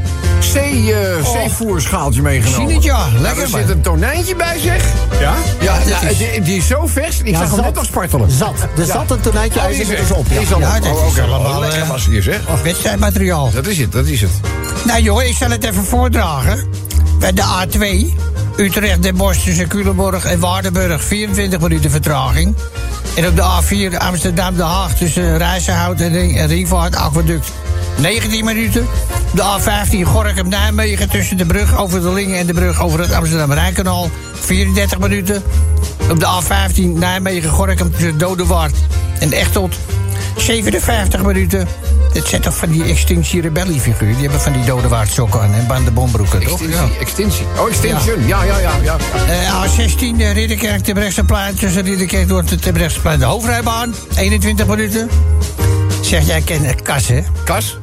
[0.56, 0.64] eh,
[1.24, 1.32] Oh.
[1.32, 2.57] zeevoerschaaltje meegenomen.
[2.58, 3.08] Zie het, ja.
[3.10, 4.84] Nou, Lekker, er zit een tonijntje bij, zeg.
[5.20, 5.34] Ja?
[5.60, 7.20] Ja, ja, die, die is zo vers.
[7.20, 7.66] Ik Ja, zag hem zat.
[7.66, 8.32] net nog spartelen.
[8.32, 8.56] Zat.
[8.78, 9.76] Er zat een tonijntje Oh, uit.
[9.76, 10.30] die is is op.
[10.30, 12.40] Die is al ja, Oh, allemaal Lekker eh, was hier, zeg.
[12.64, 13.52] wedstrijdmateriaal.
[13.54, 14.32] Dat is het, dat is het.
[14.86, 16.64] Nou jongen, ik zal het even voordragen.
[17.20, 18.14] Bij de A2,
[18.58, 22.56] Utrecht, Den Bosch tussen Culemborg en Waardenburg, 24 minuten vertraging.
[23.16, 27.48] En op de A4 Amsterdam, Den Haag tussen Rijzenhout en Ring- en Ringvaart, Aquaduct,
[28.00, 28.88] 19 minuten.
[29.34, 33.12] De A15 Gorkum, Nijmegen tussen de brug over de Lingen en de brug over het
[33.12, 35.44] Amsterdam-Rijnkanaal, 34 minuten.
[36.10, 38.76] Op de A15 Nijmegen, Gorkum tussen Dodewaard
[39.20, 39.76] en Echtelt,
[40.38, 41.68] 57 minuten.
[42.14, 43.82] Dit zijn toch van die Extinction Rebellie.
[44.00, 46.62] Die hebben van die Dodewaard sokken aan en bandenbombroeken, toch?
[46.62, 47.46] Extintie, extintie.
[47.60, 48.28] Oh, extinction.
[48.28, 48.72] Ja, ja, ja.
[48.84, 48.98] ja.
[49.28, 53.96] Eh, A16 eh, Ridderkerk de Brechtseplein tussen Ridderkerk door de Brechtseplein de hoofdrijbaan.
[54.16, 55.10] 21 minuten.
[56.08, 57.24] Zeg, jij kent Kas, hè?
[57.44, 57.78] Kas?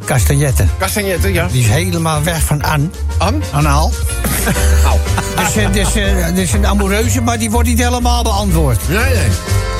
[0.78, 1.46] Castagnetten, ja.
[1.46, 2.92] Die is helemaal weg van An.
[3.18, 3.42] An?
[3.52, 3.92] Anaal.
[4.84, 4.98] Au.
[5.36, 8.88] Dus, eh, dus, eh, dus een amoureuze, maar die wordt niet helemaal beantwoord.
[8.88, 9.28] Nee, nee.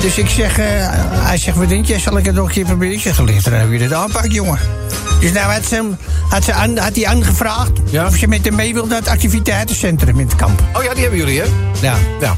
[0.01, 0.65] Dus ik zeg, eh,
[1.09, 2.93] hij zegt, wat denk je, zal ik het nog een keer proberen?
[2.93, 4.59] Ik zeg, ligt er hoe je dit aanpakt, jongen.
[5.19, 5.89] Dus nou had, ze,
[6.29, 8.05] had, ze aan, had hij aangevraagd Ja.
[8.05, 10.61] of ze met hem mee wil naar het activiteitencentrum in het kamp.
[10.73, 11.45] Oh ja, die hebben jullie, hè?
[11.81, 11.95] Ja.
[12.19, 12.35] Ja.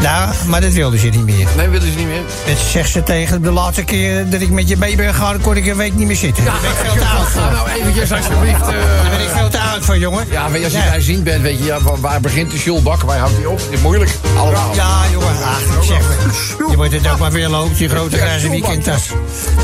[0.00, 1.46] Nou, maar dat wilden ze niet meer.
[1.56, 2.22] Nee, willen ze niet meer.
[2.46, 5.56] Dat zegt ze tegen de laatste keer dat ik met je mee ben gegaan, kon
[5.56, 6.44] ik een week niet meer zitten.
[6.44, 7.40] Daar ben ik veel te oud voor.
[7.52, 8.60] nou eventjes alsjeblieft...
[8.60, 10.24] eh, Daar ben ik veel te oud voor, jongen.
[10.30, 10.90] ja, weet je, als je Ja.
[10.90, 13.02] daar zien bent, weet je, ja, waar, begint de Schulbak?
[13.02, 13.58] Waar houdt hij op?
[13.58, 14.10] Het is moeilijk.
[14.36, 14.74] Allemaal.
[14.74, 15.28] Ja, jongen.
[15.44, 16.70] Ach, zeg maar.
[16.70, 19.08] Je moet het ook maar weer lopen, die grote grijze weekendtas.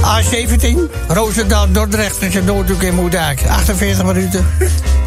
[0.02, 3.42] A17, Roosendaal, Dordrecht, tussen Noordhoek en Moerdijk.
[3.48, 4.46] 48 minuten.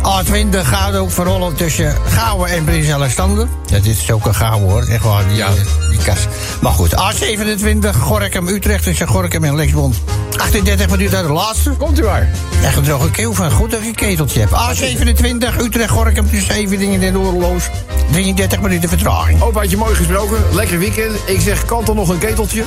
[0.06, 3.48] A20 gaat ook voor Holland tussen Gouwen en Prins Alexander.
[3.66, 5.48] Ja, dit is ook een Gouwen hoor, echt waar, die, Ja.
[5.48, 6.28] eh, die kas.
[6.62, 9.96] Maar goed, A27, Gorkum, Utrecht tussen Gorkum en Lexbond.
[10.38, 11.70] 38 minuten uit de laatste.
[11.70, 12.30] Komt u maar.
[12.64, 14.52] Echt een droge keel van, goed dat je een keteltje hebt.
[14.52, 17.70] A27, Utrecht, Gorkum tussen Eveningen en Oorloos.
[18.12, 19.42] 33 minuten vertraging.
[19.42, 20.38] Opa had je mooi gesproken.
[20.52, 21.16] Lekker weekend.
[21.26, 22.64] Ik zeg, kant er nog een keteltje.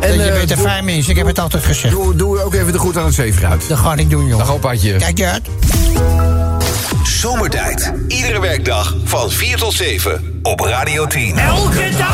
[0.00, 1.94] En je eh, bent een fijn mens, ik heb het altijd gezegd.
[1.94, 3.68] Doe, doe ook even de groet aan het zeefruit.
[3.68, 4.38] Dat ga ik doen, jongen.
[4.38, 4.96] Dag opaatje.
[4.96, 5.48] Kijk je uit.
[7.02, 7.92] Zomertijd.
[8.08, 11.38] Iedere werkdag van 4 tot 7 op Radio 10.
[11.38, 12.11] Elke dag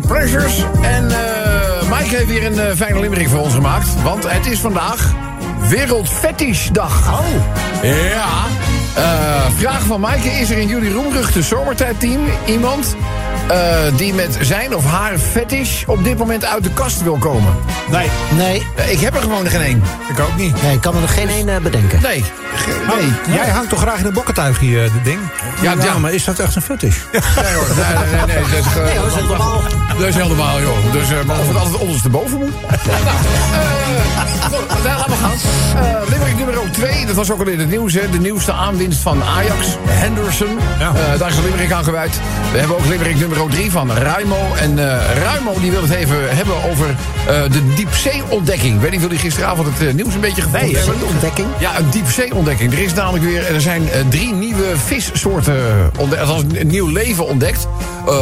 [0.00, 0.64] Guilty Pleasures.
[0.82, 4.02] En eh Mike heeft weer een eh, fijne limerick voor ons gemaakt.
[4.02, 5.14] Want het is vandaag
[5.68, 7.20] Wereldfetishdag.
[7.20, 7.26] Oh.
[7.82, 8.28] Ja.
[8.94, 10.28] Eh, vraag van Maaike.
[10.28, 12.96] Is er in jullie roemruchte zomertijdteam iemand...
[13.50, 17.54] eh, die met zijn of haar fetish op dit moment uit de kast wil komen?
[17.90, 19.82] Nee, Nee, Eh, ik heb er gewoon geen één.
[20.08, 20.62] ik ook niet.
[20.62, 22.00] nee, ik kan er geen één eh, bedenken.
[22.02, 22.24] Nee.
[22.54, 22.80] Ge-
[23.26, 23.36] nee.
[23.36, 25.18] Jij hangt toch graag in een bokkentuig hier, dit ding?
[25.60, 26.96] Ja, ja, maar is dat echt een fetish?
[27.12, 28.36] Nee hoor, nee, nee, nee.
[28.36, 29.60] nee, dat is, Nee, dat is normaal.
[29.98, 30.92] Dat is heel normaal, joh.
[30.92, 32.50] Dus, eh, maar of het altijd ondersteboven moet?
[32.60, 32.76] nou,
[34.68, 35.32] eh, daar gaan we gaan.
[35.84, 38.10] Eh Limerick nummer 2, dat was ook al in het nieuws, hè.
[38.10, 40.58] De nieuwste aanwinst van Ajax, Henderson.
[40.78, 40.92] Ja.
[41.12, 42.20] Eh, daar is een Limerick aan gewijd.
[42.52, 44.54] We hebben ook Limerick nummer 3 van Ruimo.
[44.60, 48.74] En eh Ruimo die wil het even hebben over eh, de diepzee-ontdekking.
[48.74, 51.06] Ik weet niet of jullie gisteravond het eh, nieuws een beetje gevolgd hebben.
[51.08, 51.48] ontdekking?
[51.58, 52.72] Ja, een diepzee-ontdekking.
[52.72, 57.66] Er is namelijk weer, er zijn drie nieuwe vissoorten ontdekt, althans een nieuw leven ontdekt.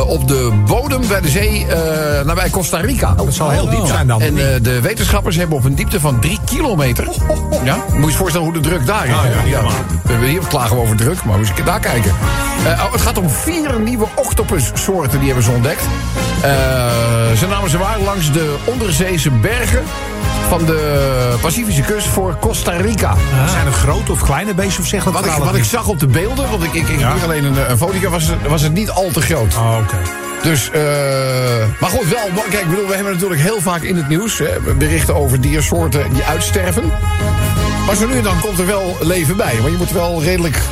[0.07, 3.15] op de bodem bij de zee, eh nabij Costa Rica.
[3.15, 4.21] Dat zal heel diep zijn dan.
[4.21, 7.09] En de wetenschappers hebben op een diepte van drie kilometer.
[7.65, 9.13] Ja, moet je je voorstellen hoe de druk daar is.
[9.13, 9.63] Ah, ja,
[10.21, 12.13] we hier klagen we over druk, maar moet je daar kijken.
[12.67, 15.83] Oh, het gaat om vier nieuwe octopussoorten die hebben ze ontdekt.
[16.43, 16.51] Eh,
[17.39, 19.83] ze namen ze waar langs de onderzeese bergen
[20.49, 23.15] van de Pacifische kust voor Costa Rica.
[23.51, 26.01] Zijn het grote of kleine beestjes of zeg dat Wat ik, wat ik zag op
[26.01, 27.15] de beelden, want ik, ik, ik Ja.
[27.25, 29.55] alleen een, een foto, was, het- was het niet al te groot.
[29.55, 29.97] Oh, oké.
[30.43, 30.81] Dus, eh
[31.81, 34.75] maar goed, wel, kijk, ik bedoel, we hebben natuurlijk heel vaak in het nieuws hè,
[34.79, 36.93] berichten over diersoorten die uitsterven.
[37.87, 39.55] Maar zo nu en dan komt er wel leven bij.
[39.63, 40.63] Maar je moet wel redelijk eh,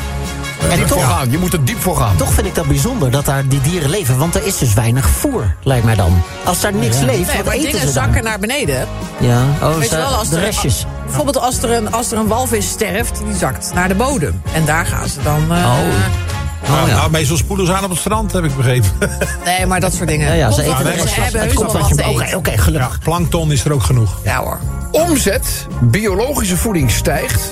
[0.70, 1.30] En toch- gaan.
[1.30, 2.16] Je moet er diep voor gaan.
[2.16, 4.18] Toch vind ik dat bijzonder dat daar die dieren leven.
[4.18, 6.22] Want er is dus weinig voer, lijkt mij dan.
[6.44, 8.04] Als daar niks leeft, Nee, wat maar eten dingen ze dan?
[8.04, 8.88] zakken naar beneden.
[9.20, 10.86] Ja, oh, Weet je ze- wel, als de er, restjes.
[11.04, 14.42] Bijvoorbeeld als er, een, als er een walvis sterft, die zakt naar de bodem.
[14.52, 15.42] En daar gaan ze dan...
[15.52, 16.35] eh, Oh.
[16.68, 16.96] Nou, ja.
[16.96, 18.90] nou, meestal spoelen ze aan op het strand, heb ik begrepen.
[19.44, 20.26] Nee, maar dat soort dingen.
[20.26, 21.94] Ja, ja, ze eten wel, de ze hebben heus wel je...
[21.94, 22.92] te Oké, gelukkig.
[22.92, 24.18] Ja, plankton is er ook genoeg.
[24.24, 24.58] Ja hoor.
[24.90, 27.50] Omzet, biologische voeding stijgt.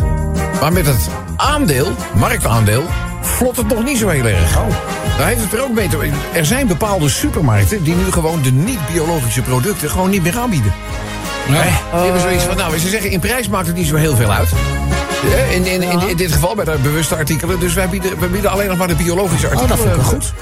[0.61, 2.83] Maar met het aandeel, marktaandeel,
[3.21, 4.59] vlot het nog niet zo heel erg.
[5.19, 8.53] Daar heeft het er ook mee te Er zijn bepaalde supermarkten die nu gewoon de
[8.53, 10.73] niet-biologische producten gewoon niet meer aanbieden.
[11.49, 11.63] Nee.
[11.63, 14.33] Die hebben zoiets van, nou, ze zeggen in prijs maakt het niet zo heel veel
[14.33, 14.49] uit.
[15.33, 17.59] Eh, In, in, in, in dit geval bij de bewuste artikelen.
[17.61, 19.77] Dus wij bieden, wij bieden alleen nog maar de biologische artikelen.
[19.77, 20.33] dat vind ik goed.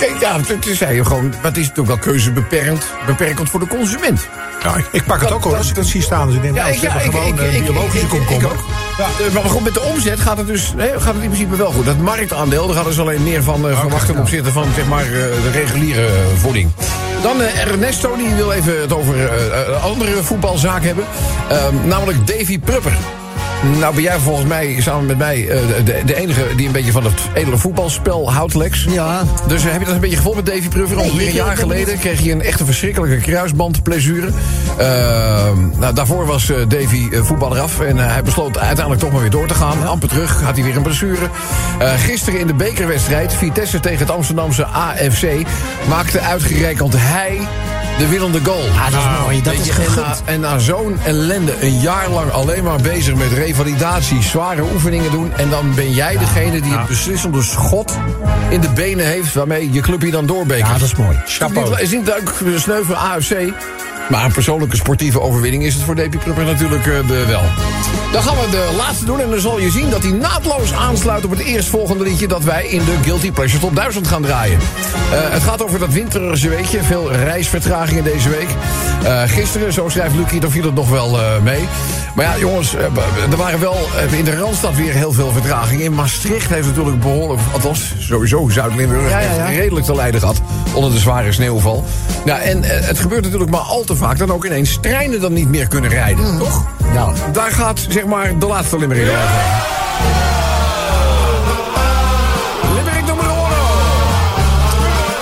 [0.00, 3.66] Kijk, Ja, toen zei je gewoon, maar het is natuurlijk wel keuzebeperkend beperkend voor de
[3.66, 4.28] consument.
[4.62, 6.26] Ja, ik, ik pak het ook hoor, als ik dat zie staan.
[6.26, 8.50] Dus ik denk, nou, ze hebben gewoon eh, biologische komkommer.
[8.98, 11.72] Ja, eh, maar goed, met de omzet gaat het dus gaat het in principe wel
[11.72, 11.84] goed.
[11.84, 15.04] Dat marktaandeel, daar gaat dus alleen meer van eh, verwachten ten opzichte van zeg maar,
[15.04, 16.70] eh, de reguliere eh, voeding.
[17.22, 21.04] Dan eh, Ernesto, die wil even het over eh, eh, andere voetbalzaak hebben.
[21.48, 22.96] Ehm, namelijk Davy Prupper.
[23.64, 26.92] Nou ben jij volgens mij, samen met mij, eh, de, de enige die een beetje
[26.92, 28.86] van het edele voetbalspel houdt, Lex.
[28.88, 29.22] Ja.
[29.46, 30.98] Dus eh, heb je dat een beetje gevolgd met Davy Prupper?
[30.98, 34.28] Ongeveer een jaar geleden kreeg hij een echte verschrikkelijke kruisbandblessure.
[34.78, 37.80] Ehm, nou, daarvoor was eh, Davy voetballer af.
[37.80, 39.86] En hij besloot uiteindelijk toch maar weer door te gaan.
[39.86, 41.28] Amper terug, had hij weer een blessure.
[41.96, 45.26] Gisteren in de bekerwedstrijd, Vitesse tegen het Amsterdamse AFC...
[45.88, 47.40] maakte uitgerekend hij
[47.98, 48.68] De winnende goal.
[48.68, 49.42] Ah, dat is mooi.
[49.42, 50.22] Dat is je, en na, gegund.
[50.24, 55.32] en na zo'n ellende, een jaar lang alleen maar bezig met revalidatie, zware oefeningen doen.
[55.36, 57.98] En dan ben jij degene die het beslissende schot
[58.48, 60.66] in de benen heeft waarmee je club hier dan doorbekert.
[60.66, 61.18] Ja, dat is mooi.
[61.26, 61.80] Chapeau.
[61.80, 63.34] Is niet leuk, sneu voor AFC.
[64.10, 67.42] Maar een persoonlijke sportieve overwinning is het voor DP Prupper natuurlijk de- wel.
[68.12, 71.24] Dan gaan we de laatste doen en dan zal je zien dat hij naadloos aansluit
[71.24, 74.58] op het eerstvolgende liedje dat wij in de Guilty Pleasure Top 1000 gaan draaien.
[75.12, 78.48] Eh, het gaat over dat winterse weekje, veel reisvertragingen deze week.
[79.04, 81.68] Eh, gisteren, zo schrijft Lucie, dan viel het nog wel mee.
[82.14, 82.74] Maar ja, jongens,
[83.30, 83.76] er waren wel
[84.10, 85.84] in de Randstad weer heel veel vertragingen.
[85.84, 89.46] In Maastricht heeft natuurlijk behoorlijk, althans sowieso Zuid-Limburg, Ja, ja, ja.
[89.46, 90.40] echt redelijk te lijden gehad
[90.72, 91.84] onder de zware sneeuwval.
[92.24, 95.32] Ja, en eh, het gebeurt natuurlijk maar al te vaak dat ook ineens treinen dan
[95.32, 96.66] niet meer kunnen rijden, toch?
[96.92, 97.12] Ja.
[97.32, 99.18] Daar gaat zeg maar de laatste limerick over.
[102.76, 103.24] Limerick nummer.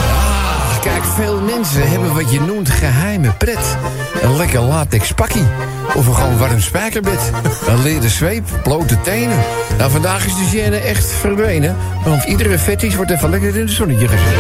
[0.03, 3.77] Ah, kijk, veel mensen hebben wat je noemt geheime pret.
[4.23, 5.47] Een lekker latex pakkie.
[5.95, 7.31] Of een gewoon warm spijkerbed.
[7.67, 9.39] Een leren zweep, blote tenen.
[9.79, 11.77] Nou, vandaag is de hygiëne echt verdwenen.
[12.05, 14.35] Want iedere fetish wordt even lekker in het zonnetje gezet.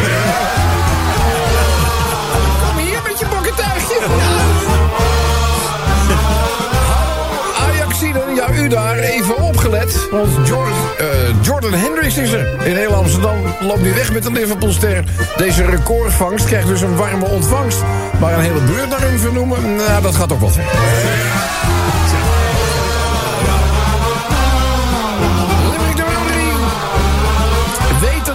[8.72, 10.08] Daar even opgelet.
[10.11, 11.06] Want Jordan, eh,
[11.42, 12.66] Jordan Hendricks is er.
[12.66, 15.04] In heel Amsterdam loopt nu weg met de Liverpoolster.
[15.37, 17.82] Deze recordvangst krijgt dus een warme ontvangst.
[18.20, 21.71] Maar een hele buurt naar hem vernoemen, nou, dat gaat ook wel ver.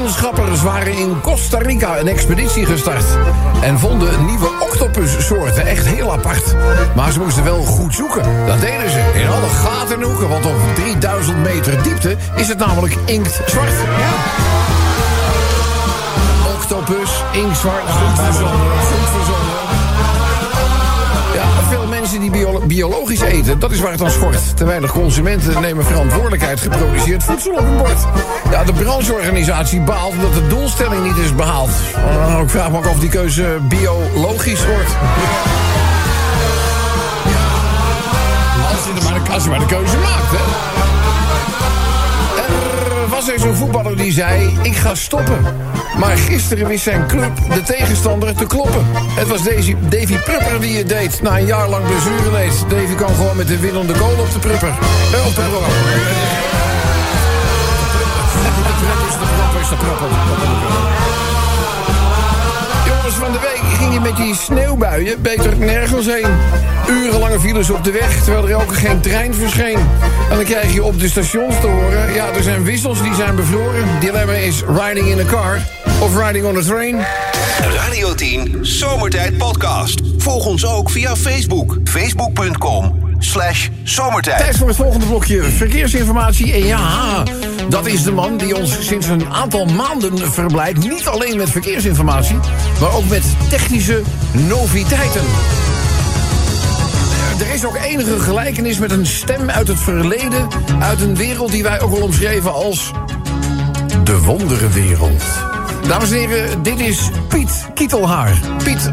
[0.07, 3.05] Wetenschappers waren in Costa Rica een expeditie gestart.
[3.61, 5.65] En vonden nieuwe octopussoorten.
[5.65, 6.55] Echt heel apart.
[6.95, 8.23] Maar ze moesten wel goed zoeken.
[8.45, 9.11] Dat deden ze.
[9.13, 10.29] In alle gaten en hoeken.
[10.29, 13.71] Want op 3000 meter diepte is het namelijk inktzwart.
[13.97, 14.13] Ja.
[16.55, 17.89] Octopus, inktzwart.
[17.89, 18.35] Goed.
[18.35, 19.36] Goed.
[22.17, 24.57] Die bio- biologisch eten, dat is waar het aan schort.
[24.57, 28.05] Te weinig consumenten nemen verantwoordelijkheid geproduceerd voedsel op hun bord.
[28.51, 31.69] Ja, de brancheorganisatie baalt omdat de doelstelling niet is behaald.
[31.95, 34.89] Oh, ik vraag me ook of die keuze biologisch wordt.
[39.31, 40.76] Als je maar de keuze maakt, hè.
[43.27, 45.45] Was er zo'n voetballer die zei, ik ga stoppen.
[45.97, 48.85] Maar gisteren wist zijn club de tegenstander te kloppen.
[48.93, 51.21] Het was Davy, Davy Prupper die het deed.
[51.21, 52.65] Na een jaar lang blessure leed.
[52.69, 54.67] Davy kwam gewoon met de winnende goal op de Prupper.
[55.13, 55.67] Eh, op de Prupper.
[63.07, 66.27] Jongens, van de week ging je met die sneeuwbuien beter nergens heen.
[66.89, 69.77] Urenlange files op de weg, terwijl er ook geen trein verscheen.
[70.29, 72.13] En dan krijg je op de stations te horen...
[72.13, 73.99] ja, er zijn wissels die zijn bevroren.
[73.99, 75.59] Dilemma is riding in a car
[76.01, 77.05] of riding on a train.
[77.75, 80.01] Radio 10 Zomertijd Podcast.
[80.17, 81.77] Volg ons ook via Facebook.
[81.83, 84.37] Facebook.com slash zomertijd.
[84.37, 86.53] Tijd voor het volgende blokje verkeersinformatie.
[86.53, 87.23] En ja,
[87.69, 90.79] dat is de man die ons sinds een aantal maanden verblijdt.
[90.79, 92.37] Niet alleen met verkeersinformatie,
[92.79, 94.01] maar ook met technische
[94.31, 95.21] noviteiten.
[97.39, 100.47] Er is ook enige gelijkenis met een stem uit het verleden.
[100.79, 102.91] Uit een wereld die wij ook al omschreven als.
[104.03, 105.23] de wonderenwereld.
[105.87, 108.39] Dames en heren, dit is Piet Kietelhaar.
[108.63, 108.89] Piet,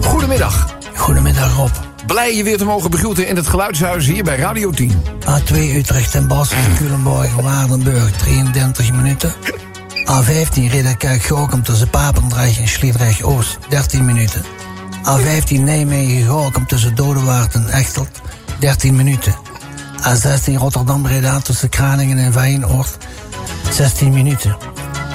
[0.00, 0.76] goedemiddag.
[0.94, 1.83] Goedemiddag Rob.
[2.06, 5.02] Blij je weer te mogen begroeten in het geluidshuis hier bij Radio 10.
[5.20, 9.34] A2 Utrecht en Bas, Culemborg, Waardenburg, 33 minuten.
[10.10, 14.42] A15 Ridderkerk Gorkum tussen Papendrecht en Sliedrecht Oost, 13 minuten.
[15.08, 18.20] A15 Nijmegen Gorkum tussen Dodewaard en Echteld,
[18.58, 19.34] 13 minuten.
[20.00, 22.96] A16 Rotterdam Breda tussen Kraningen en Feyenoord,
[23.70, 24.56] 16 minuten.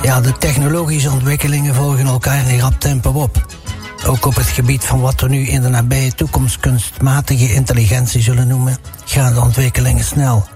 [0.01, 3.48] Ja, de technologische ontwikkelingen volgen elkaar in rap tempo op.
[4.05, 8.47] Ook op het gebied van wat we nu in de nabije toekomst kunstmatige intelligentie zullen
[8.47, 10.47] noemen, gaan de ontwikkelingen snel.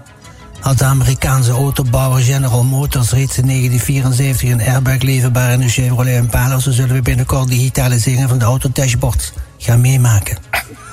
[0.60, 6.16] Had de Amerikaanse autobouwer General Motors reeds in 1974 een airbag leverbaar in de Chevrolet
[6.16, 10.38] Impala, zo zullen we binnenkort digitalisering van de autodashboards gaan meemaken.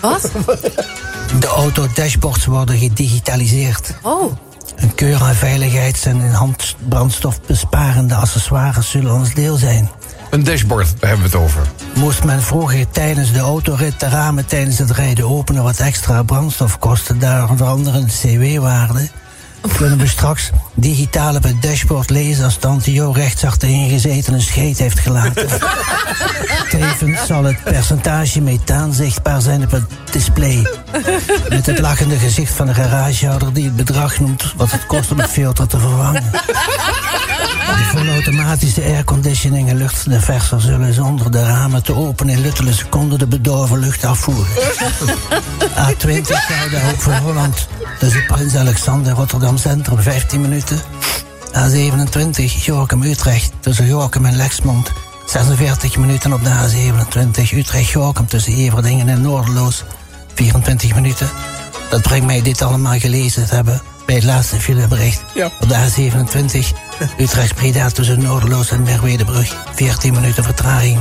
[0.01, 0.31] Wat?
[1.39, 3.93] De autodashboards worden gedigitaliseerd.
[4.01, 4.33] Oh.
[4.75, 9.89] Een keur aan veiligheids- en handbrandstofbesparende accessoires zullen ons deel zijn.
[10.31, 11.61] Een dashboard, hebben we het over.
[11.95, 16.79] Moest men vroeger tijdens de autorit de ramen tijdens het rijden openen wat extra brandstof
[16.79, 19.09] kostte, daar onder andere de CW-waarde,
[19.77, 24.41] kunnen we straks digitaal op het dashboard lezen als tante Jo rechts achterin gezeten een
[24.41, 25.47] scheet heeft gelaten.
[26.69, 30.67] Tevens zal het percentage methaan zichtbaar zijn op het display.
[31.49, 35.19] Met het lachende gezicht van de garagehouder die het bedrag noemt wat het kost om
[35.19, 36.23] het filter te vervangen.
[36.31, 43.27] De volautomatische airconditioning en luchtververser zullen zonder de ramen te openen in luttele seconden de
[43.27, 44.47] bedorven lucht afvoeren.
[45.75, 47.67] A20 Zuid Hoek van Holland
[47.99, 49.17] tussen Prins Alexander en
[49.51, 50.81] Rotterdam Centrum 15 minuten.
[51.53, 54.91] A27 Gorkum-Utrecht tussen Gorkum en Lexmond
[55.25, 59.83] 46 minuten op de A27 Utrecht-Gorkum tussen Everdingen en Noorderloos
[60.33, 61.29] 24 minuten.
[61.89, 65.21] Dat brengt mij dit allemaal gelezen te hebben bij het laatste filebericht.
[65.33, 65.49] Ja.
[65.59, 66.65] Op de A27
[67.23, 70.99] Utrecht-Breda tussen Noorderloos en Merwedebrug 14 minuten vertraging.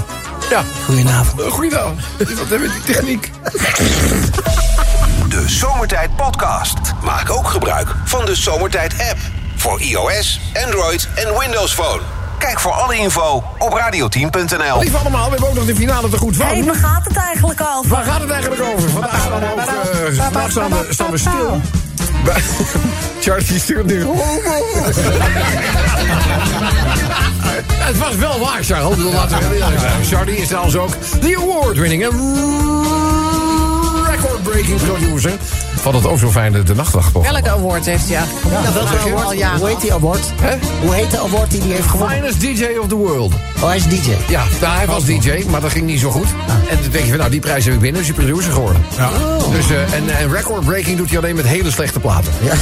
[0.50, 0.64] Ja.
[0.84, 1.42] Goedenavond.
[1.42, 1.92] Goeiedag.
[2.18, 3.30] Wat hebben we die techniek?
[5.30, 6.74] De Zomertijd Podcast.
[7.02, 9.18] Maak ook gebruik van de Zomertijd app.
[9.56, 12.00] Voor iOS, Android en Windows Phone.
[12.38, 14.80] Kijk voor alle info op radioteam.nl.
[14.80, 16.46] Lief allemaal, we hebben ook nog de finale te goed van.
[16.46, 17.90] Hé, waar gaat het eigenlijk over?
[17.90, 18.90] Waar gaat het eigenlijk over?
[18.90, 19.46] Vandaag staan we,
[20.06, 21.60] ook, vandaag staan we, staan we stil.
[22.24, 22.42] Bij-
[23.22, 24.22] Charlie stuurt nu homo.
[27.90, 28.98] Het was wel waar, Charles.
[28.98, 30.04] Laten we eerlijk zijn.
[30.04, 32.06] Charlie is trouwens ook de award-winning
[34.40, 37.42] en record-breaking producer van het ook zo fijne De Nachtwachtprogramma.
[37.42, 38.64] Welke award heeft hij eigenlijk?
[38.64, 39.38] Ja, welke award?
[39.38, 39.58] Jaren.
[39.58, 40.32] Hoe heet die award?
[40.40, 40.56] Hè?
[40.80, 42.16] Hoe heet de award die hij heeft gewonnen?
[42.16, 43.32] Finest DJ of the world.
[43.60, 44.10] Oh, hij is DJ.
[44.28, 46.26] Ja, nou, hij was DJ, maar dat ging niet zo goed.
[46.68, 48.82] En toen denk je van, nou, die prijs heb ik binnen, dus je producer geworden.
[49.52, 52.32] Dus, eh, en, en record breaking doet hij alleen met hele slechte platen.
[52.42, 52.52] Ja.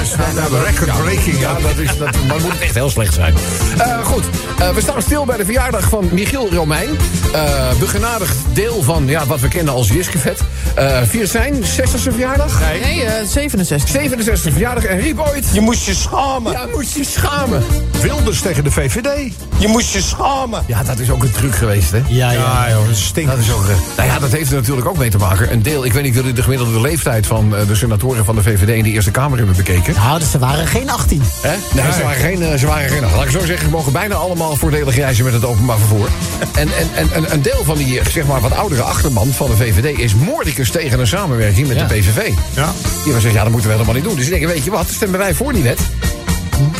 [0.00, 3.34] dus, nou, record breaking, ja, dat is, dat, maar moet het echt heel slecht zijn.
[3.78, 4.24] Eh, goed,
[4.58, 6.88] eh, we staan stil bij de verjaardag van Michiel Romein.
[7.32, 10.40] Eh begenadigd deel van ja, wat we kennen als Jiskevet.
[10.74, 12.35] Eh viert zijn 60ste verjaardag?
[12.40, 13.88] Nee, eh, 67.
[13.90, 15.44] 67 verjaardag en riep ooit...
[15.52, 16.52] Je moest je schamen.
[16.52, 17.62] Ja, moest je schamen.
[18.00, 19.32] Wilders tegen de VVD.
[19.58, 20.62] Je moest je schamen.
[20.66, 21.96] Ja, dat is ook een truc geweest, hè?
[22.08, 22.38] Ja, ja.
[22.38, 23.30] Ja, joh, dat stinkt.
[23.30, 25.52] Dat is ook, eh, nou ja, dat heeft er natuurlijk ook mee te maken.
[25.52, 28.34] Een deel, ik weet niet of jullie de gemiddelde leeftijd van eh, de senatoren van
[28.34, 29.94] de VVD in de Eerste Kamer hebben bekeken.
[29.94, 31.22] Nou, dus ze waren geen 18.
[31.40, 31.54] Hè?
[31.82, 33.00] Nee, Ze, waren geen, ze waren geen.
[33.00, 36.08] Laat ik zo zeggen, ze mogen bijna allemaal voordelig reizen met het openbaar vervoer.
[36.54, 39.56] En, en, en, en een deel van die, zeg maar, wat oudere achterban van de
[39.56, 41.86] VVD is moordicus tegen een samenwerking met Ja.
[41.86, 42.25] de PVV.
[42.54, 42.72] Ja.
[42.72, 44.16] Die hebben gezegd, ja, dat moeten we helemaal niet doen.
[44.16, 45.80] Dus ik denk, weet je wat, stemmen wij voor die wet.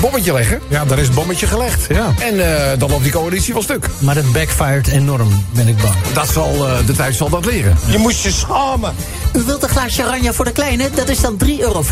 [0.00, 0.60] Bommetje leggen.
[0.68, 1.86] ja, daar is het bommetje gelegd.
[1.88, 2.12] Ja.
[2.20, 3.88] En eh, dan loopt die coalitie wel stuk.
[3.98, 5.94] Maar het backfired enorm, ben ik bang.
[6.12, 7.76] Dat zal, eh, de tijd zal dat leren.
[7.86, 8.94] Je moest je schamen.
[9.32, 10.90] U wilt een glaasje oranje voor de kleine?
[10.94, 11.82] Dat is dan 3,50 euro.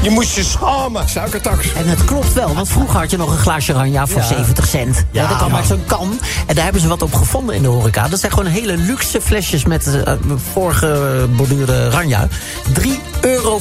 [0.00, 1.08] Je moest je schamen.
[1.08, 1.72] Suikertax.
[1.72, 4.26] En het klopt wel, want vroeger had je nog een glaasje oranje voor Ja.
[4.26, 4.96] 70 cent.
[5.10, 5.56] Ja, Ja, dat kwam ja.
[5.56, 6.18] uit zo'n kan.
[6.46, 8.08] En daar hebben ze wat op gevonden in de horeca.
[8.08, 10.12] Dat zijn gewoon hele luxe flesjes met uh,
[10.52, 12.28] voorgeborduurde ranja.
[12.28, 13.60] 3,50 euro.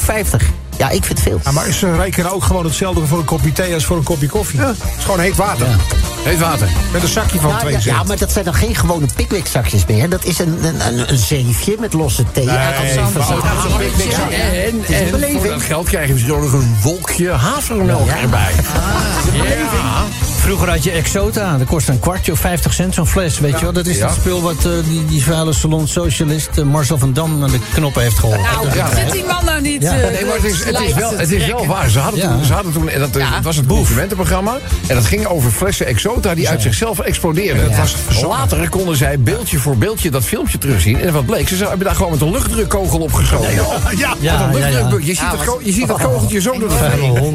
[0.77, 1.39] Ja, ik vind het veel.
[1.43, 4.27] Ja, maar ze rekenen ook gewoon hetzelfde voor een kopje thee als voor een kopje
[4.27, 4.59] koffie.
[4.59, 5.67] Het is gewoon heet water.
[6.23, 6.67] Heet water.
[6.91, 7.95] Met een zakje van 2 ja, cent.
[7.95, 10.09] ja, maar dat zijn dan geen gewone Pickwick-zakjes meer.
[10.09, 12.49] Dat is een, een, een, een zeefje met losse thee.
[12.49, 12.75] uit
[13.11, 13.41] van zo'n-
[14.09, 14.29] Ja.
[14.29, 18.51] En, is een en voor dat geld krijg je misschien nog een wolkje havermelk erbij.
[19.33, 20.03] Ja.
[20.47, 23.61] Vroeger had je Exota, dat kostte een kwartje of 50 cent zo'n fles, weet je
[23.61, 23.73] wel.
[23.73, 24.07] Dat is Ja.
[24.07, 27.59] dat spul wat eh, die, die vuile salon socialist eh, Marcel van Dam aan de
[27.73, 28.41] knoppen heeft geholpen.
[28.53, 28.87] Nou, Ja.
[28.95, 29.81] zit die man nou niet...
[29.81, 29.93] Ja.
[29.99, 31.89] eh, Nee, maar het is, het is wel, het is wel waar.
[31.89, 32.31] Ze hadden Ja.
[32.35, 33.29] toen, ze hadden toen en dat, Ja.
[33.31, 34.57] dat was het consumentenprogramma.
[34.87, 37.69] En dat ging over flessen Exota die uit zichzelf explodeerden.
[37.69, 38.37] Dat was verzonnen.
[38.37, 40.99] Later konden zij beeldje voor beeldje dat filmpje terugzien.
[41.01, 43.53] En wat bleek, ze hebben daar gewoon met een luchtdrukkogel op geschoten.
[43.53, 44.69] Ja, Met Ja, een ja, ja.
[44.69, 45.03] luchtdruk.
[45.03, 46.75] Je, ziet dat je ziet dat kogeltje zo door de.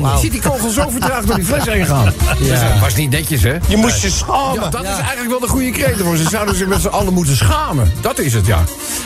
[0.03, 2.12] Je ziet die kogel zo vertraagd door die fles heen gaan.
[2.38, 3.57] Dus dat was niet netjes, hè?
[3.69, 4.61] Je moest je schamen.
[4.62, 6.17] Ja, dat is eigenlijk wel de goede kreet voor.
[6.17, 7.93] Ze zouden zich met z'n allen moeten schamen.
[8.01, 8.65] Dat is het, ja.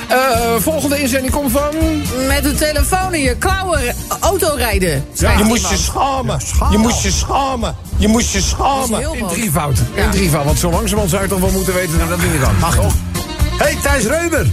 [0.08, 0.16] Eh,
[0.58, 1.70] volgende inzending komt van...
[2.26, 5.04] Met de telefoon in je klauwen autorijden.
[5.14, 6.40] Je moest je schamen.
[6.70, 7.76] Je moest je schamen.
[7.96, 9.12] Je moest je schamen.
[9.12, 9.78] In drievoud.
[9.94, 10.44] In drievoud.
[10.44, 12.58] Want zo langzamerhand zou je toch wel moeten weten dat dat niet kan.
[12.60, 12.94] Mag toch?
[13.58, 14.46] hey, Thijs Reumer.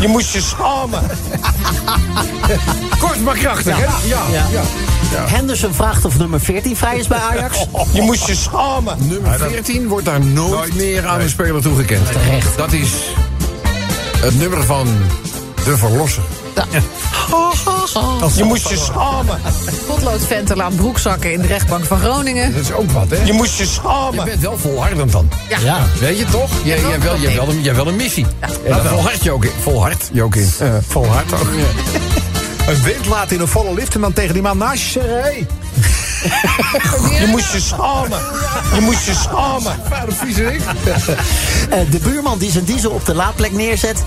[0.00, 1.02] Je moest je schamen.
[2.98, 3.84] Kort maar krachtig, hè?
[4.08, 4.22] Ja.
[4.30, 4.62] Ja.
[5.26, 7.66] Henderson vraagt of nummer 14 vrij is bij Ajax.
[7.92, 8.96] Je moest je schamen.
[9.08, 12.12] Nummer 14 wordt daar nooit, meer aan een speler toegekend.
[12.12, 12.56] Terecht.
[12.56, 12.92] Dat is
[14.18, 14.88] het nummer van
[15.64, 16.22] de verlosser.
[18.36, 19.40] Je moest je schamen.
[19.86, 22.52] Potloodventen laat broekzakken in de rechtbank van Groningen.
[22.52, 23.24] Dat is ook wat, hè?
[23.24, 24.24] Je moest je Je schamen.
[24.24, 25.28] bent wel volhardend dan.
[25.48, 25.58] Ja.
[25.58, 25.78] Ja.
[26.00, 26.50] Weet je toch?
[26.64, 28.26] Je, je, hebt wel, je, wel een, je hebt wel een missie.
[28.40, 29.50] En daar volhard je ook in.
[29.62, 30.50] Volhard je ook in.
[30.58, 31.48] Eh, vol hard ook.
[32.68, 35.20] Een wind laat in een volle lift en dan tegen die man naast je zeggen...
[35.20, 35.46] Hey.
[37.20, 38.18] Je moest je schamen.
[38.74, 39.76] Je moest je schamen.
[39.88, 40.60] Vuile viezerik.
[41.70, 44.02] Eh, de buurman die zijn diesel op de laadplek neerzet.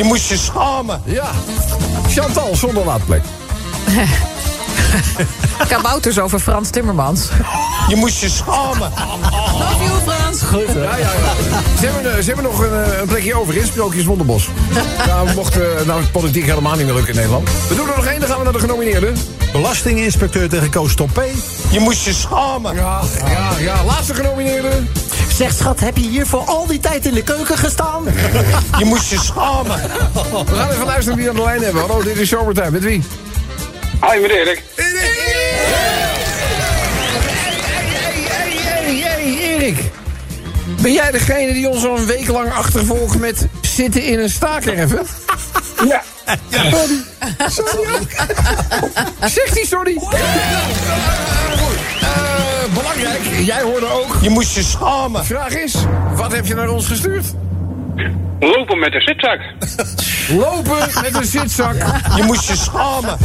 [0.00, 1.02] Je moest je schamen.
[1.04, 1.30] Ja.
[2.08, 3.22] Chantal zonder laadplek.
[5.68, 7.28] Kabouters over Frans Timmermans.
[7.88, 8.92] Je moest je schamen.
[9.52, 10.42] Love you, Frans.
[10.42, 10.82] Goed, hè?
[10.82, 11.32] Ja, ja, ja.
[11.78, 14.48] Ze hebben, eh, ze hebben nog een, eh, een plekje over in Sprookjes Wonderbos.
[15.06, 17.48] Ja, we mochten eh, nou politiek helemaal niet meer lukken in Nederland.
[17.68, 19.16] We doen er nog één, dan gaan we naar de genomineerden.
[19.52, 21.26] Belastinginspecteur tegen Koos Toppé.
[21.70, 22.74] Je moest je schamen.
[22.74, 23.84] Ja, ja, ja.
[23.84, 24.70] Laatste genomineerde.
[25.40, 28.04] Zeg schat, heb je hier voor al die tijd in de keuken gestaan?
[28.78, 29.80] Je moest je schamen.
[30.46, 31.80] We gaan even luisteren wie we aan de lijn hebben.
[31.82, 32.70] Hallo, dit is Zomertijd.
[32.70, 33.02] Met wie?
[34.00, 34.62] Hi, met Erik.
[34.76, 34.84] Hey,
[38.84, 39.78] hey, hey, Erik.
[40.80, 45.06] Ben jij degene die ons al een week lang achtervolgt met zitten in een staakerven?
[45.88, 46.02] Ja.
[46.50, 47.02] Sorry.
[47.48, 48.06] Sorry.
[49.34, 49.98] Zegt hij sorry?
[52.80, 54.16] Belangrijk, jij hoorde ook.
[54.20, 55.24] Je moest je schamen.
[55.24, 55.74] Vraag is,
[56.14, 57.24] wat heb je naar ons gestuurd?
[58.40, 59.40] Lopen met een zitzak.
[60.28, 61.74] Lopen met een zitzak.
[62.16, 63.18] Je moest je schamen.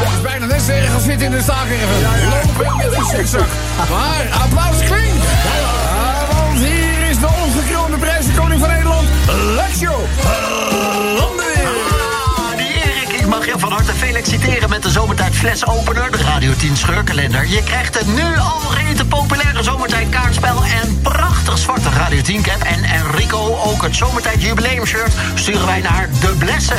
[0.00, 2.02] Dat is bijna net zo erg als zitten in de staakerven.
[2.28, 3.46] Lopen met een zitzak.
[3.90, 5.26] Maar applaus klinkt.
[6.30, 9.08] Want hier is de ongekroonde prijzenkoning van Nederland,
[9.54, 10.00] Lexio.
[14.22, 17.46] Feliciteren met de zomertijd flesopener, de Radio 10 scheurkalender.
[17.48, 18.60] Je krijgt het nu al
[18.96, 22.62] te populaire zomertijd kaartspel en prachtig zwarte Radio 10 cap.
[22.62, 26.76] En Enrico ook het zomertijd jubileumshirt sturen wij naar De Blessen.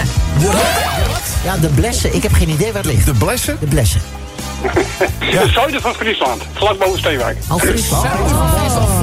[1.44, 3.06] Ja, De Blessen, ik heb geen idee waar het ligt.
[3.06, 3.58] De blessen?
[3.60, 4.02] De Blessen.
[5.20, 7.38] Het zuiden van Friesland, vlak boven Steenwijk.
[7.48, 8.08] Al Friesland.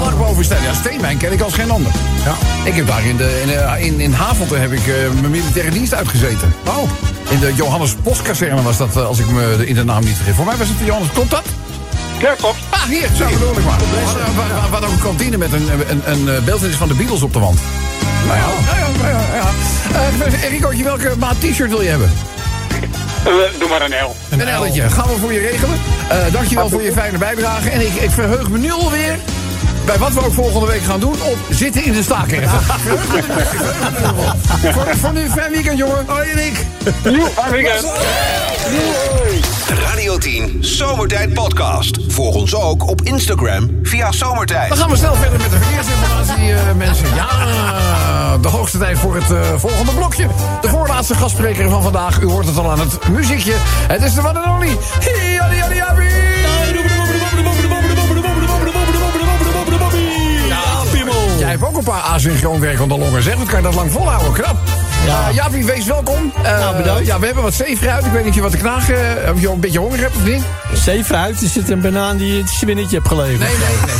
[0.00, 0.62] Vlak boven Steen.
[0.62, 1.92] Ja, Steenwijn ken ik als geen ander.
[2.24, 2.34] Ja.
[2.64, 5.70] Ik heb daar in, de, in, de- in, in Havelte heb ik eh, mijn militaire
[5.70, 6.54] dienst uitgezeten.
[6.66, 6.90] Oh.
[7.30, 10.16] In de Johannes Postkazerne was dat, eh, als ik me de, in de naam niet
[10.16, 10.34] vergis.
[10.34, 11.10] Voor mij was het de Johannes.
[11.12, 11.44] Klopt dat?
[12.20, 12.56] Ja, klopt.
[12.70, 13.78] Ah, hier, zo bedoel ik maar.
[13.78, 17.32] We hadden- ook een kantine met een, een, een, een beeldenis van de Beatles op
[17.32, 17.58] de wand.
[18.26, 18.44] Nou ja,
[18.76, 19.48] ja, ja, ja, ja.
[20.24, 22.12] Eh, Enricootje, welke maat t-shirt wil je hebben?
[23.24, 24.16] Eh, doe maar een L.
[24.28, 24.90] Een elletje.
[24.90, 25.78] Gaan we voor je regelen.
[26.08, 27.70] Eh dankjewel voor je fijne bijdrage.
[27.70, 29.16] En ik, ik verheug me nu alweer
[29.84, 32.52] bij wat we ook volgende week gaan doen op zitten in de nu op.
[34.72, 36.04] Voor, voor nu, fijn weekend, jongen.
[36.06, 36.66] Hoi, Erik.
[37.02, 37.86] Joe, fijn weekend.
[39.68, 41.98] Radio 10 Zomertijd Podcast.
[42.08, 44.68] Volg ons ook op Instagram via Zomertijd.
[44.68, 47.06] Dan gaan we snel verder met de verkeersinformatie, eh, mensen.
[47.14, 50.26] Ja, de hoogste tijd voor het eh, volgende blokje.
[50.60, 52.20] De voorlaatste gastspreker van vandaag.
[52.20, 53.54] U hoort het al aan het muziekje.
[53.88, 56.23] Het is de one and only.
[61.60, 63.34] Hebt ook een paar asynchroon werkende longen, zeg.
[63.34, 64.32] Hoe kan je dat lang volhouden?
[64.32, 64.56] Knap.
[65.06, 65.30] Ja.
[65.30, 66.32] Jaapie, wees welkom.
[66.42, 67.06] Eh, Nou, bedankt.
[67.06, 68.04] Ja, we hebben wat zeefruit.
[68.04, 68.96] Ik weet niet of je wat te knagen...
[69.34, 70.42] Of je een beetje honger hebt of niet?
[70.72, 73.38] Zeefruit, er zit een banaan die je het spinnetje hebt geleverd.
[73.38, 73.94] Nee, nee, nee.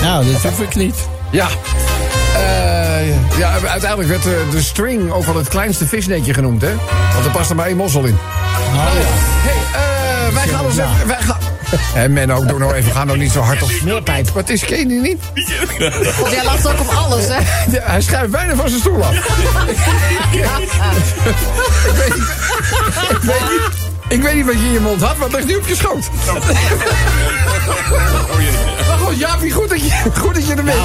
[0.02, 0.94] Nou, dat hoef ik niet.
[1.30, 1.46] Ja.
[2.36, 6.74] Eh, ja, uiteindelijk werd eh, de string ook wel het kleinste visnetje genoemd, hè?
[7.12, 8.18] Want er past er maar één mossel in.
[8.68, 8.82] Oh, ja.
[9.48, 11.06] Hey, eh, wij gaan ons even...
[11.06, 11.41] Wij gaan...
[11.96, 14.28] Hé, Menno, doe nou even, ga nou niet zo hard op smeerpijp.
[14.28, 15.18] Wat is Kenny niet?
[16.20, 17.38] Want jij lacht ook om alles, hè?
[17.70, 19.14] Ja, hij schuift bijna van zijn stoel af.
[19.14, 19.24] ik,
[20.34, 22.28] weet niet,
[23.10, 23.62] ik, weet niet,
[24.08, 25.74] ik weet niet wat je in je mond had, maar het ligt nu op je
[25.76, 26.10] schoot.
[28.88, 30.76] Maar goed, Jaapie, goed dat je, goed dat je er bent.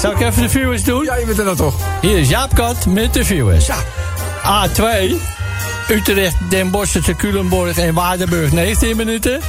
[0.00, 1.04] Zal ik even de viewers doen?
[1.04, 1.74] Ja, je bent er dan toch.
[2.00, 3.68] Hier is Jaap Kat met de viewers.
[4.44, 4.82] A2,
[5.88, 9.40] Utrecht, Den Bosch, Culemborg en Waardenburg 19 minuten.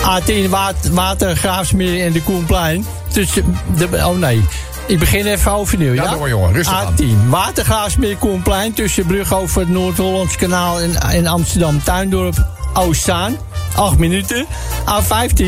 [0.00, 2.86] A10, Water, Watergraafsmeer en de Koenplein.
[3.12, 4.44] Tussen de, oh nee,
[4.86, 5.92] ik begin even overnieuw.
[5.92, 6.94] Ja, Ja, maar, jongen, rustig aan.
[7.00, 8.72] A10, Watergraafsmeer, Koenplein.
[8.72, 13.36] Tussen Brug over het Noord-Hollands kanaal en, en Amsterdam Tuindorp Oostzaan.
[13.76, 14.46] 8 minuten.
[14.86, 15.44] A15,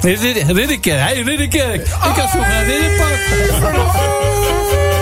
[0.00, 1.00] Rid- Ridderkerk.
[1.00, 1.80] Hey, Ridderkerk.
[1.86, 3.20] Ik had vroeger een Ridderpark.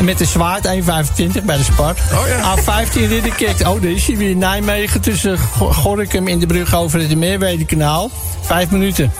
[0.00, 1.98] Met de zwaard 1,25 bij de Spart.
[2.12, 2.56] Oh ja.
[2.56, 3.60] A15 Ridderkerk.
[3.60, 4.36] Oh, daar is hij weer.
[4.36, 8.10] Nijmegen tussen Go- Gorinchem in de brug over het Meerwedekanaal.
[8.40, 9.12] Vijf minuten.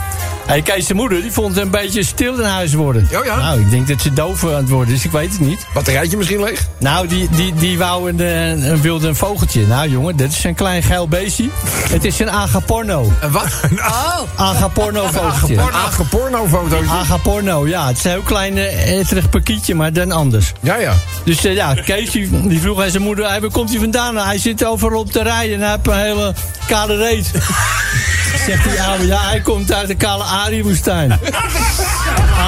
[0.49, 3.09] Hey, Kees de moeder die vond het een beetje stil in huis worden.
[3.15, 3.37] Oh ja?
[3.37, 5.05] Nou, ik denk dat ze doof aan het worden is.
[5.05, 5.67] Ik weet het niet.
[5.75, 6.67] Batterijtje misschien leeg?
[6.79, 9.67] Nou, die, die, die wou een, eh, een, wilde een vogeltje.
[9.67, 11.49] Nou, jongen, dit is een klein geil beestje.
[11.91, 13.13] Het is een agaporno.
[13.21, 13.47] Een wat?
[13.79, 15.55] Oh, Agaporno vogeltje.
[15.55, 16.91] Porno, pornofotootje.
[16.91, 17.87] Agaporno, ja.
[17.87, 20.53] Het is een heel klein uh, etterig pakietje, maar dan anders.
[20.61, 20.93] Ja, ja.
[21.25, 24.15] Dus eh, ja, Kees die, die vroeg aan zijn moeder, hey, waar komt hij vandaan?
[24.15, 26.35] Nou, hij zit overal op te rijden en hij heeft een hele
[26.67, 27.31] kale reet.
[28.47, 31.19] Zegt die oude, ja, hij komt uit de kale Arie-woestijn.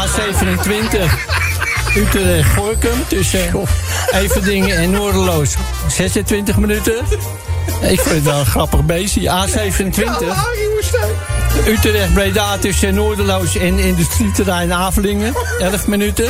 [0.02, 0.98] A27,
[1.96, 3.40] Utrecht, Gorkum, tussen
[4.12, 5.54] Everdingen en Noorderloos.
[5.88, 6.94] 26 minuten.
[7.80, 9.46] Ik vind het wel een grappig beestje.
[9.46, 10.00] A27.
[11.66, 15.34] Utrecht Breda tussen Noorderloos en industrieterrein Avelingen.
[15.58, 16.26] 11 minuten.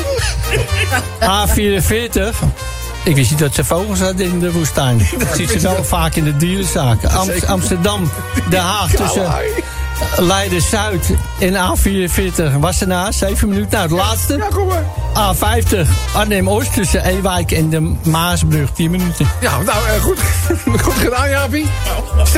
[1.22, 2.36] A44.
[3.04, 4.98] Ik wist niet dat ze vogels hadden in de woestijn.
[5.18, 7.10] Dat zie ze wel vaak in de dierenzaken.
[7.10, 8.10] Am- Amsterdam,
[8.48, 9.32] Den Haag tussen
[10.16, 12.58] Leiden-Zuid en A44.
[12.58, 13.70] Wassenaar, 7 minuten.
[13.70, 14.38] Nou, het laatste.
[15.18, 19.26] A50, Arnhem-Oost tussen Ewijk en de Maasbrug, 10 minuten.
[19.40, 20.18] Ja, nou, eh, goed,
[20.84, 21.66] goed gedaan, Jaapie.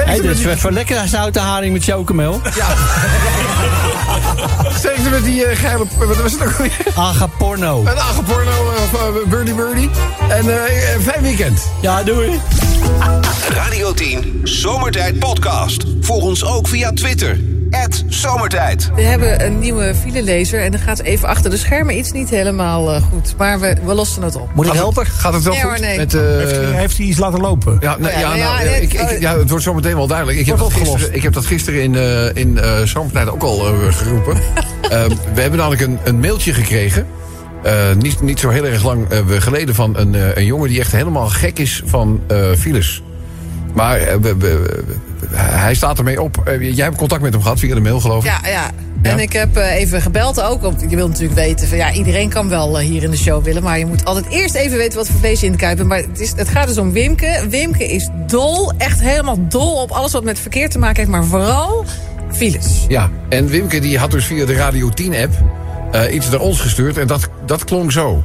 [0.05, 2.41] Hey, dit is wel lekker zoute haring met chocomel.
[4.75, 5.85] Steeds met die eh, geile...
[5.99, 6.73] Wat was het ook alweer?
[6.95, 7.81] Agaporno.
[7.81, 9.91] Een ageporno uh, van Birdie Birdie.
[10.29, 11.71] En eh, eh, fijn weekend.
[11.81, 12.41] Ja, doei.
[13.49, 15.85] Radio 10 Zomertijd Podcast.
[16.01, 17.52] Volg ons ook via Twitter.
[18.09, 18.91] Zomertijd.
[18.95, 22.95] We hebben een nieuwe filelezer en er gaat even achter de schermen iets niet helemaal
[22.95, 23.35] eh, goed.
[23.39, 24.55] Maar we, we lossen het op.
[24.55, 25.07] Moet ik helpen?
[25.07, 25.81] Gaat het wel Nee goed?
[25.81, 25.97] nee.
[25.97, 27.77] Met, eh, Heeft, hij- heeft hij iets laten lopen?
[27.81, 29.95] Ja, nou, Ja, ja, nou nou, ja, het- ik, ik, ja, het wordt zo meteen
[29.97, 30.39] wel duidelijk.
[30.39, 33.59] Ik heb, dat gisteren, ik heb dat gisteren in, eh in eh Zomertijd ook al
[33.91, 34.37] geroepen.
[34.83, 35.05] Eh,
[35.35, 37.07] we hebben namelijk een, een mailtje gekregen.
[37.63, 40.93] eh, niet, niet zo heel erg lang geleden van een, eh, een jongen die echt
[40.93, 43.03] helemaal gek is van eh, files.
[43.75, 44.97] Maar we- we- we-
[45.35, 46.43] hij staat ermee op.
[46.45, 48.31] Eh, jij hebt contact met hem gehad via de mail, geloof ik.
[48.31, 48.71] Ja, ja.
[49.03, 50.63] En ik heb eh, even gebeld ook.
[50.63, 53.45] Want je wilt natuurlijk weten, van, ja, iedereen kan wel eh, hier in de show
[53.45, 53.63] willen.
[53.63, 55.83] Maar je moet altijd eerst even weten wat voor feest je in de Kuip.
[55.83, 57.47] Maar het, is, het gaat dus om Wimke.
[57.49, 61.11] Wimke is dol, echt helemaal dol op alles wat met verkeer te maken heeft.
[61.11, 61.85] Maar vooral
[62.31, 62.85] files.
[62.89, 65.33] Ja, en Wimke die had dus via de Radio 10-app
[65.93, 66.99] eh, iets naar ons gestuurd.
[66.99, 68.25] En dat, dat klonk zo.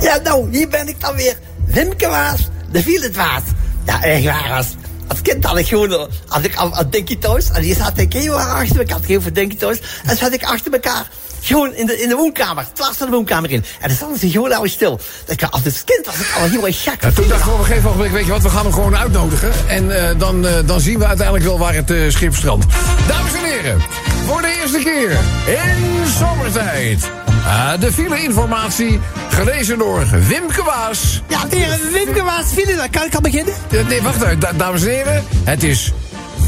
[0.00, 1.38] Ja, nou, hier ben ik dan weer.
[1.64, 3.42] Wimke Waas, de Vielendwaas.
[3.90, 4.52] Ja, echt waar.
[4.52, 4.66] Als,
[5.08, 7.50] als kind had ik gewoon, had ik aan, Dinky thuis.
[7.50, 8.98] En die zat ik heel erg achter elkaar.
[8.98, 9.56] Ik heel veel Dinky.
[10.04, 11.06] En zat ik achter elkaar.
[11.40, 12.66] Gewoon in de, in de woonkamer.
[12.74, 13.64] De woonkamer in.
[13.80, 15.00] En dan stonden ze gewoon al stil.
[15.26, 17.02] Ik, als het kind was ik al heel erg gek.
[17.02, 18.96] Ja, toen dachten we op een gegeven moment, weet je wat, we gaan hem gewoon
[18.96, 19.52] uitnodigen.
[19.68, 22.66] En eh, dan, eh, dan zien we uiteindelijk wel waar het eh, schip strandt.
[23.08, 23.80] Dames en heren,
[24.26, 25.10] voor de eerste keer
[25.46, 27.19] in zomertijd.
[27.46, 31.22] Ah, de file-informatie, gelezen door Wimke Waas.
[31.28, 33.54] Ja, de heer Wimke Waas dan kan ik al beginnen.
[33.88, 35.24] Nee, wacht da- dames en heren.
[35.44, 35.92] Het is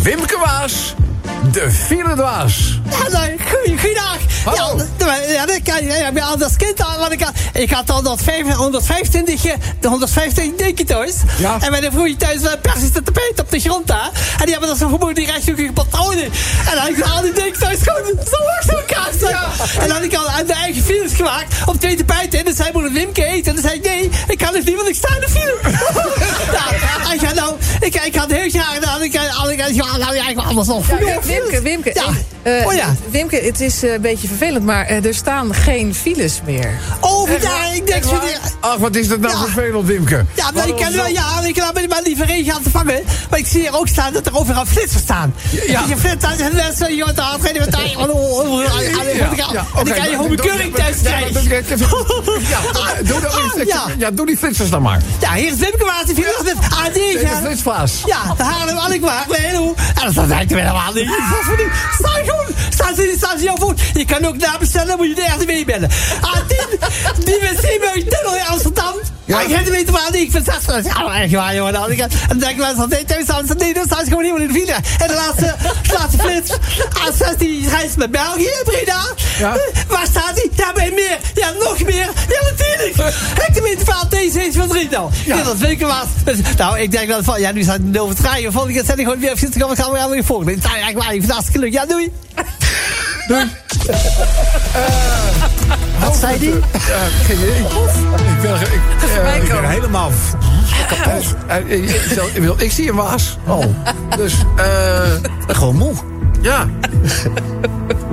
[0.02, 0.94] Wimke Waas,
[1.52, 4.18] de nou, goeie, goeiedag.
[4.44, 4.76] Hallo.
[4.98, 6.10] Ja, ja, dat kan je.
[6.14, 10.56] Ja, als kind al, want ik had, ik had al 125, 125, eh, de 125
[10.56, 11.14] denken thuis.
[11.38, 11.56] Ja.
[11.60, 14.10] En bij de vroeg je thuis een persische tapijt op de grond daar.
[14.38, 16.24] En die hebben dan zo vermoed die rechthoekige patronen.
[16.24, 16.30] En
[16.74, 19.50] dan had ik al die denken thuis gewoon zo achter elkaar staan.
[19.80, 22.38] En dan had ik al aan de eigen files gemaakt op twee tapijten.
[22.38, 23.56] En dan zei moeder Wimke eten.
[23.56, 25.56] En dan zei ik, nee, ik kan het niet, want ik sta in de file.
[26.52, 29.96] nou, ik had nou, ik, ik had heel graag, dan had ik, had ik, ja,
[29.96, 30.88] nou ja, ik was anders nog.
[30.88, 31.90] Ja, Wimke, Wimke.
[31.94, 32.04] Ja.
[32.42, 32.81] eh, Oh ja.
[33.10, 36.70] Wimke, het is eh, een beetje vervelend, maar eh, er staan geen files meer.
[37.00, 38.20] Oh, ja, ik denk zo.
[38.60, 39.40] Ach, wat is dat nou Ja.
[39.40, 40.24] vervelend, Wimke?
[40.34, 43.02] Ja, maar ik kan wel, ja, ik kan met mijn lieve regen aan te vangen.
[43.30, 45.34] Maar ik zie hier ook staan dat er overal flitsers staan.
[45.66, 45.80] Ja.
[45.80, 47.16] Dus je flitsers en mensen, je wordt
[47.58, 49.66] met daar.
[49.76, 51.42] En dan kan je gewoon een keuring thuis krijgen.
[52.48, 52.60] Ja,
[53.04, 53.84] doe, dat Ja.
[53.98, 55.00] ja, die flitsers dan maar.
[55.20, 56.94] Ja, hier is Wimke viel met AD.
[56.94, 58.02] De flitsvaas.
[58.06, 59.74] Ja, de Haarlem Alkmaar, nee, hoe?
[60.04, 61.04] En dat lijkt er helemaal niet.
[62.22, 62.41] Je gewoon,
[62.92, 63.80] staan ze, staan ze jouw voet.
[63.94, 65.90] Je kan ook nabestellen, dan moet je de RTW bellen.
[65.90, 68.94] A10, die wc tunnel in Amsterdam.
[69.24, 69.40] Ja.
[69.40, 71.72] Ik heb het weten waar ik vind dat ja, echt waar, jongen.
[71.72, 73.26] Dan, ik, en dan denk ik wel nee, thuis
[73.58, 74.72] nee, ze gewoon helemaal in de file.
[74.72, 76.50] En de laatste, de laatste flits,
[77.06, 79.00] A16 reist met België, Breda.
[79.38, 79.56] Ja.
[79.88, 80.48] Waar staat hij?
[80.54, 81.18] Ja, bij meer.
[81.34, 82.10] Ja, nog meer.
[82.28, 83.14] Ja, natuurlijk.
[83.42, 85.10] Hectometerpaal T6 van 3 nou.
[85.24, 85.42] Ja.
[85.42, 86.06] dat weet ik was.
[86.24, 88.52] Dus, nou, ik denk dat van, ja, nu staat het over het rijden.
[88.52, 89.38] Volgende keer zet ik gewoon weer op
[89.76, 90.52] gaan we gaan weer volgende.
[90.52, 91.14] Het is eigenlijk waar.
[91.14, 91.72] Ik vind het hartstikke leuk.
[91.72, 92.12] Ja, doei.
[93.26, 93.44] Doei.
[96.00, 96.54] Wat zei die?
[97.24, 97.58] Geen idee.
[97.58, 100.10] Ik ben, ik, eh, Ik ben helemaal...
[100.88, 101.34] kapot.
[101.46, 101.56] Eh,
[102.36, 103.38] eh, ik zie een waas.
[103.46, 103.64] Oh.
[104.16, 105.12] Dus, eh...
[105.46, 105.94] Gewoon moe.
[106.40, 106.66] Ja.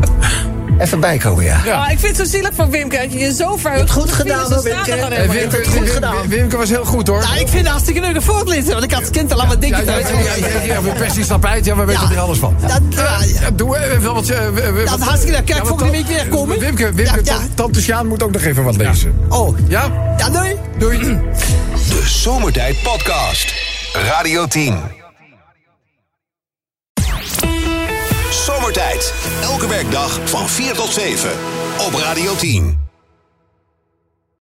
[0.80, 1.62] Even bijkomen, ja.
[1.66, 1.84] Ja.
[1.84, 2.98] Ah, ik vind het zo zielig voor Wimke.
[2.98, 3.92] Dat je je zo verheugt.
[3.92, 4.92] Goed de gedaan, hoor, Wimke.
[4.92, 6.28] Eh, Wimke, goed Wimke- gedaan.
[6.28, 7.20] Wimke was heel goed, hoor.
[7.22, 8.72] Nou, ik vind het hartstikke leuk voortlezen.
[8.72, 10.08] Want ik had het kind al aan mijn Ja, ja, thuis.
[10.10, 12.16] ja, ja, ja, ja, we persie tapijt, ja, we weten Ja.
[12.16, 12.56] er alles van.
[12.62, 13.42] Dat, ja, ja.
[13.42, 14.30] Ja, doe even wat...
[14.30, 14.40] eh,
[14.76, 15.46] Dat wat- hartstikke leuk.
[15.46, 16.60] Kijk, Ja, volgende week weer komen.
[16.60, 17.38] Wimke, Wimke Ja, ja.
[17.38, 19.14] ta- tante Sjaan moet ook nog even wat lezen.
[19.30, 19.92] Oh, Ja?
[20.18, 20.56] ja, doei.
[20.78, 20.98] Doei.
[21.90, 23.54] De Zomertijd Podcast.
[23.94, 24.99] Radio 10.
[29.42, 31.32] Elke werkdag van 4 tot 7.
[31.78, 32.89] Op Radio 10.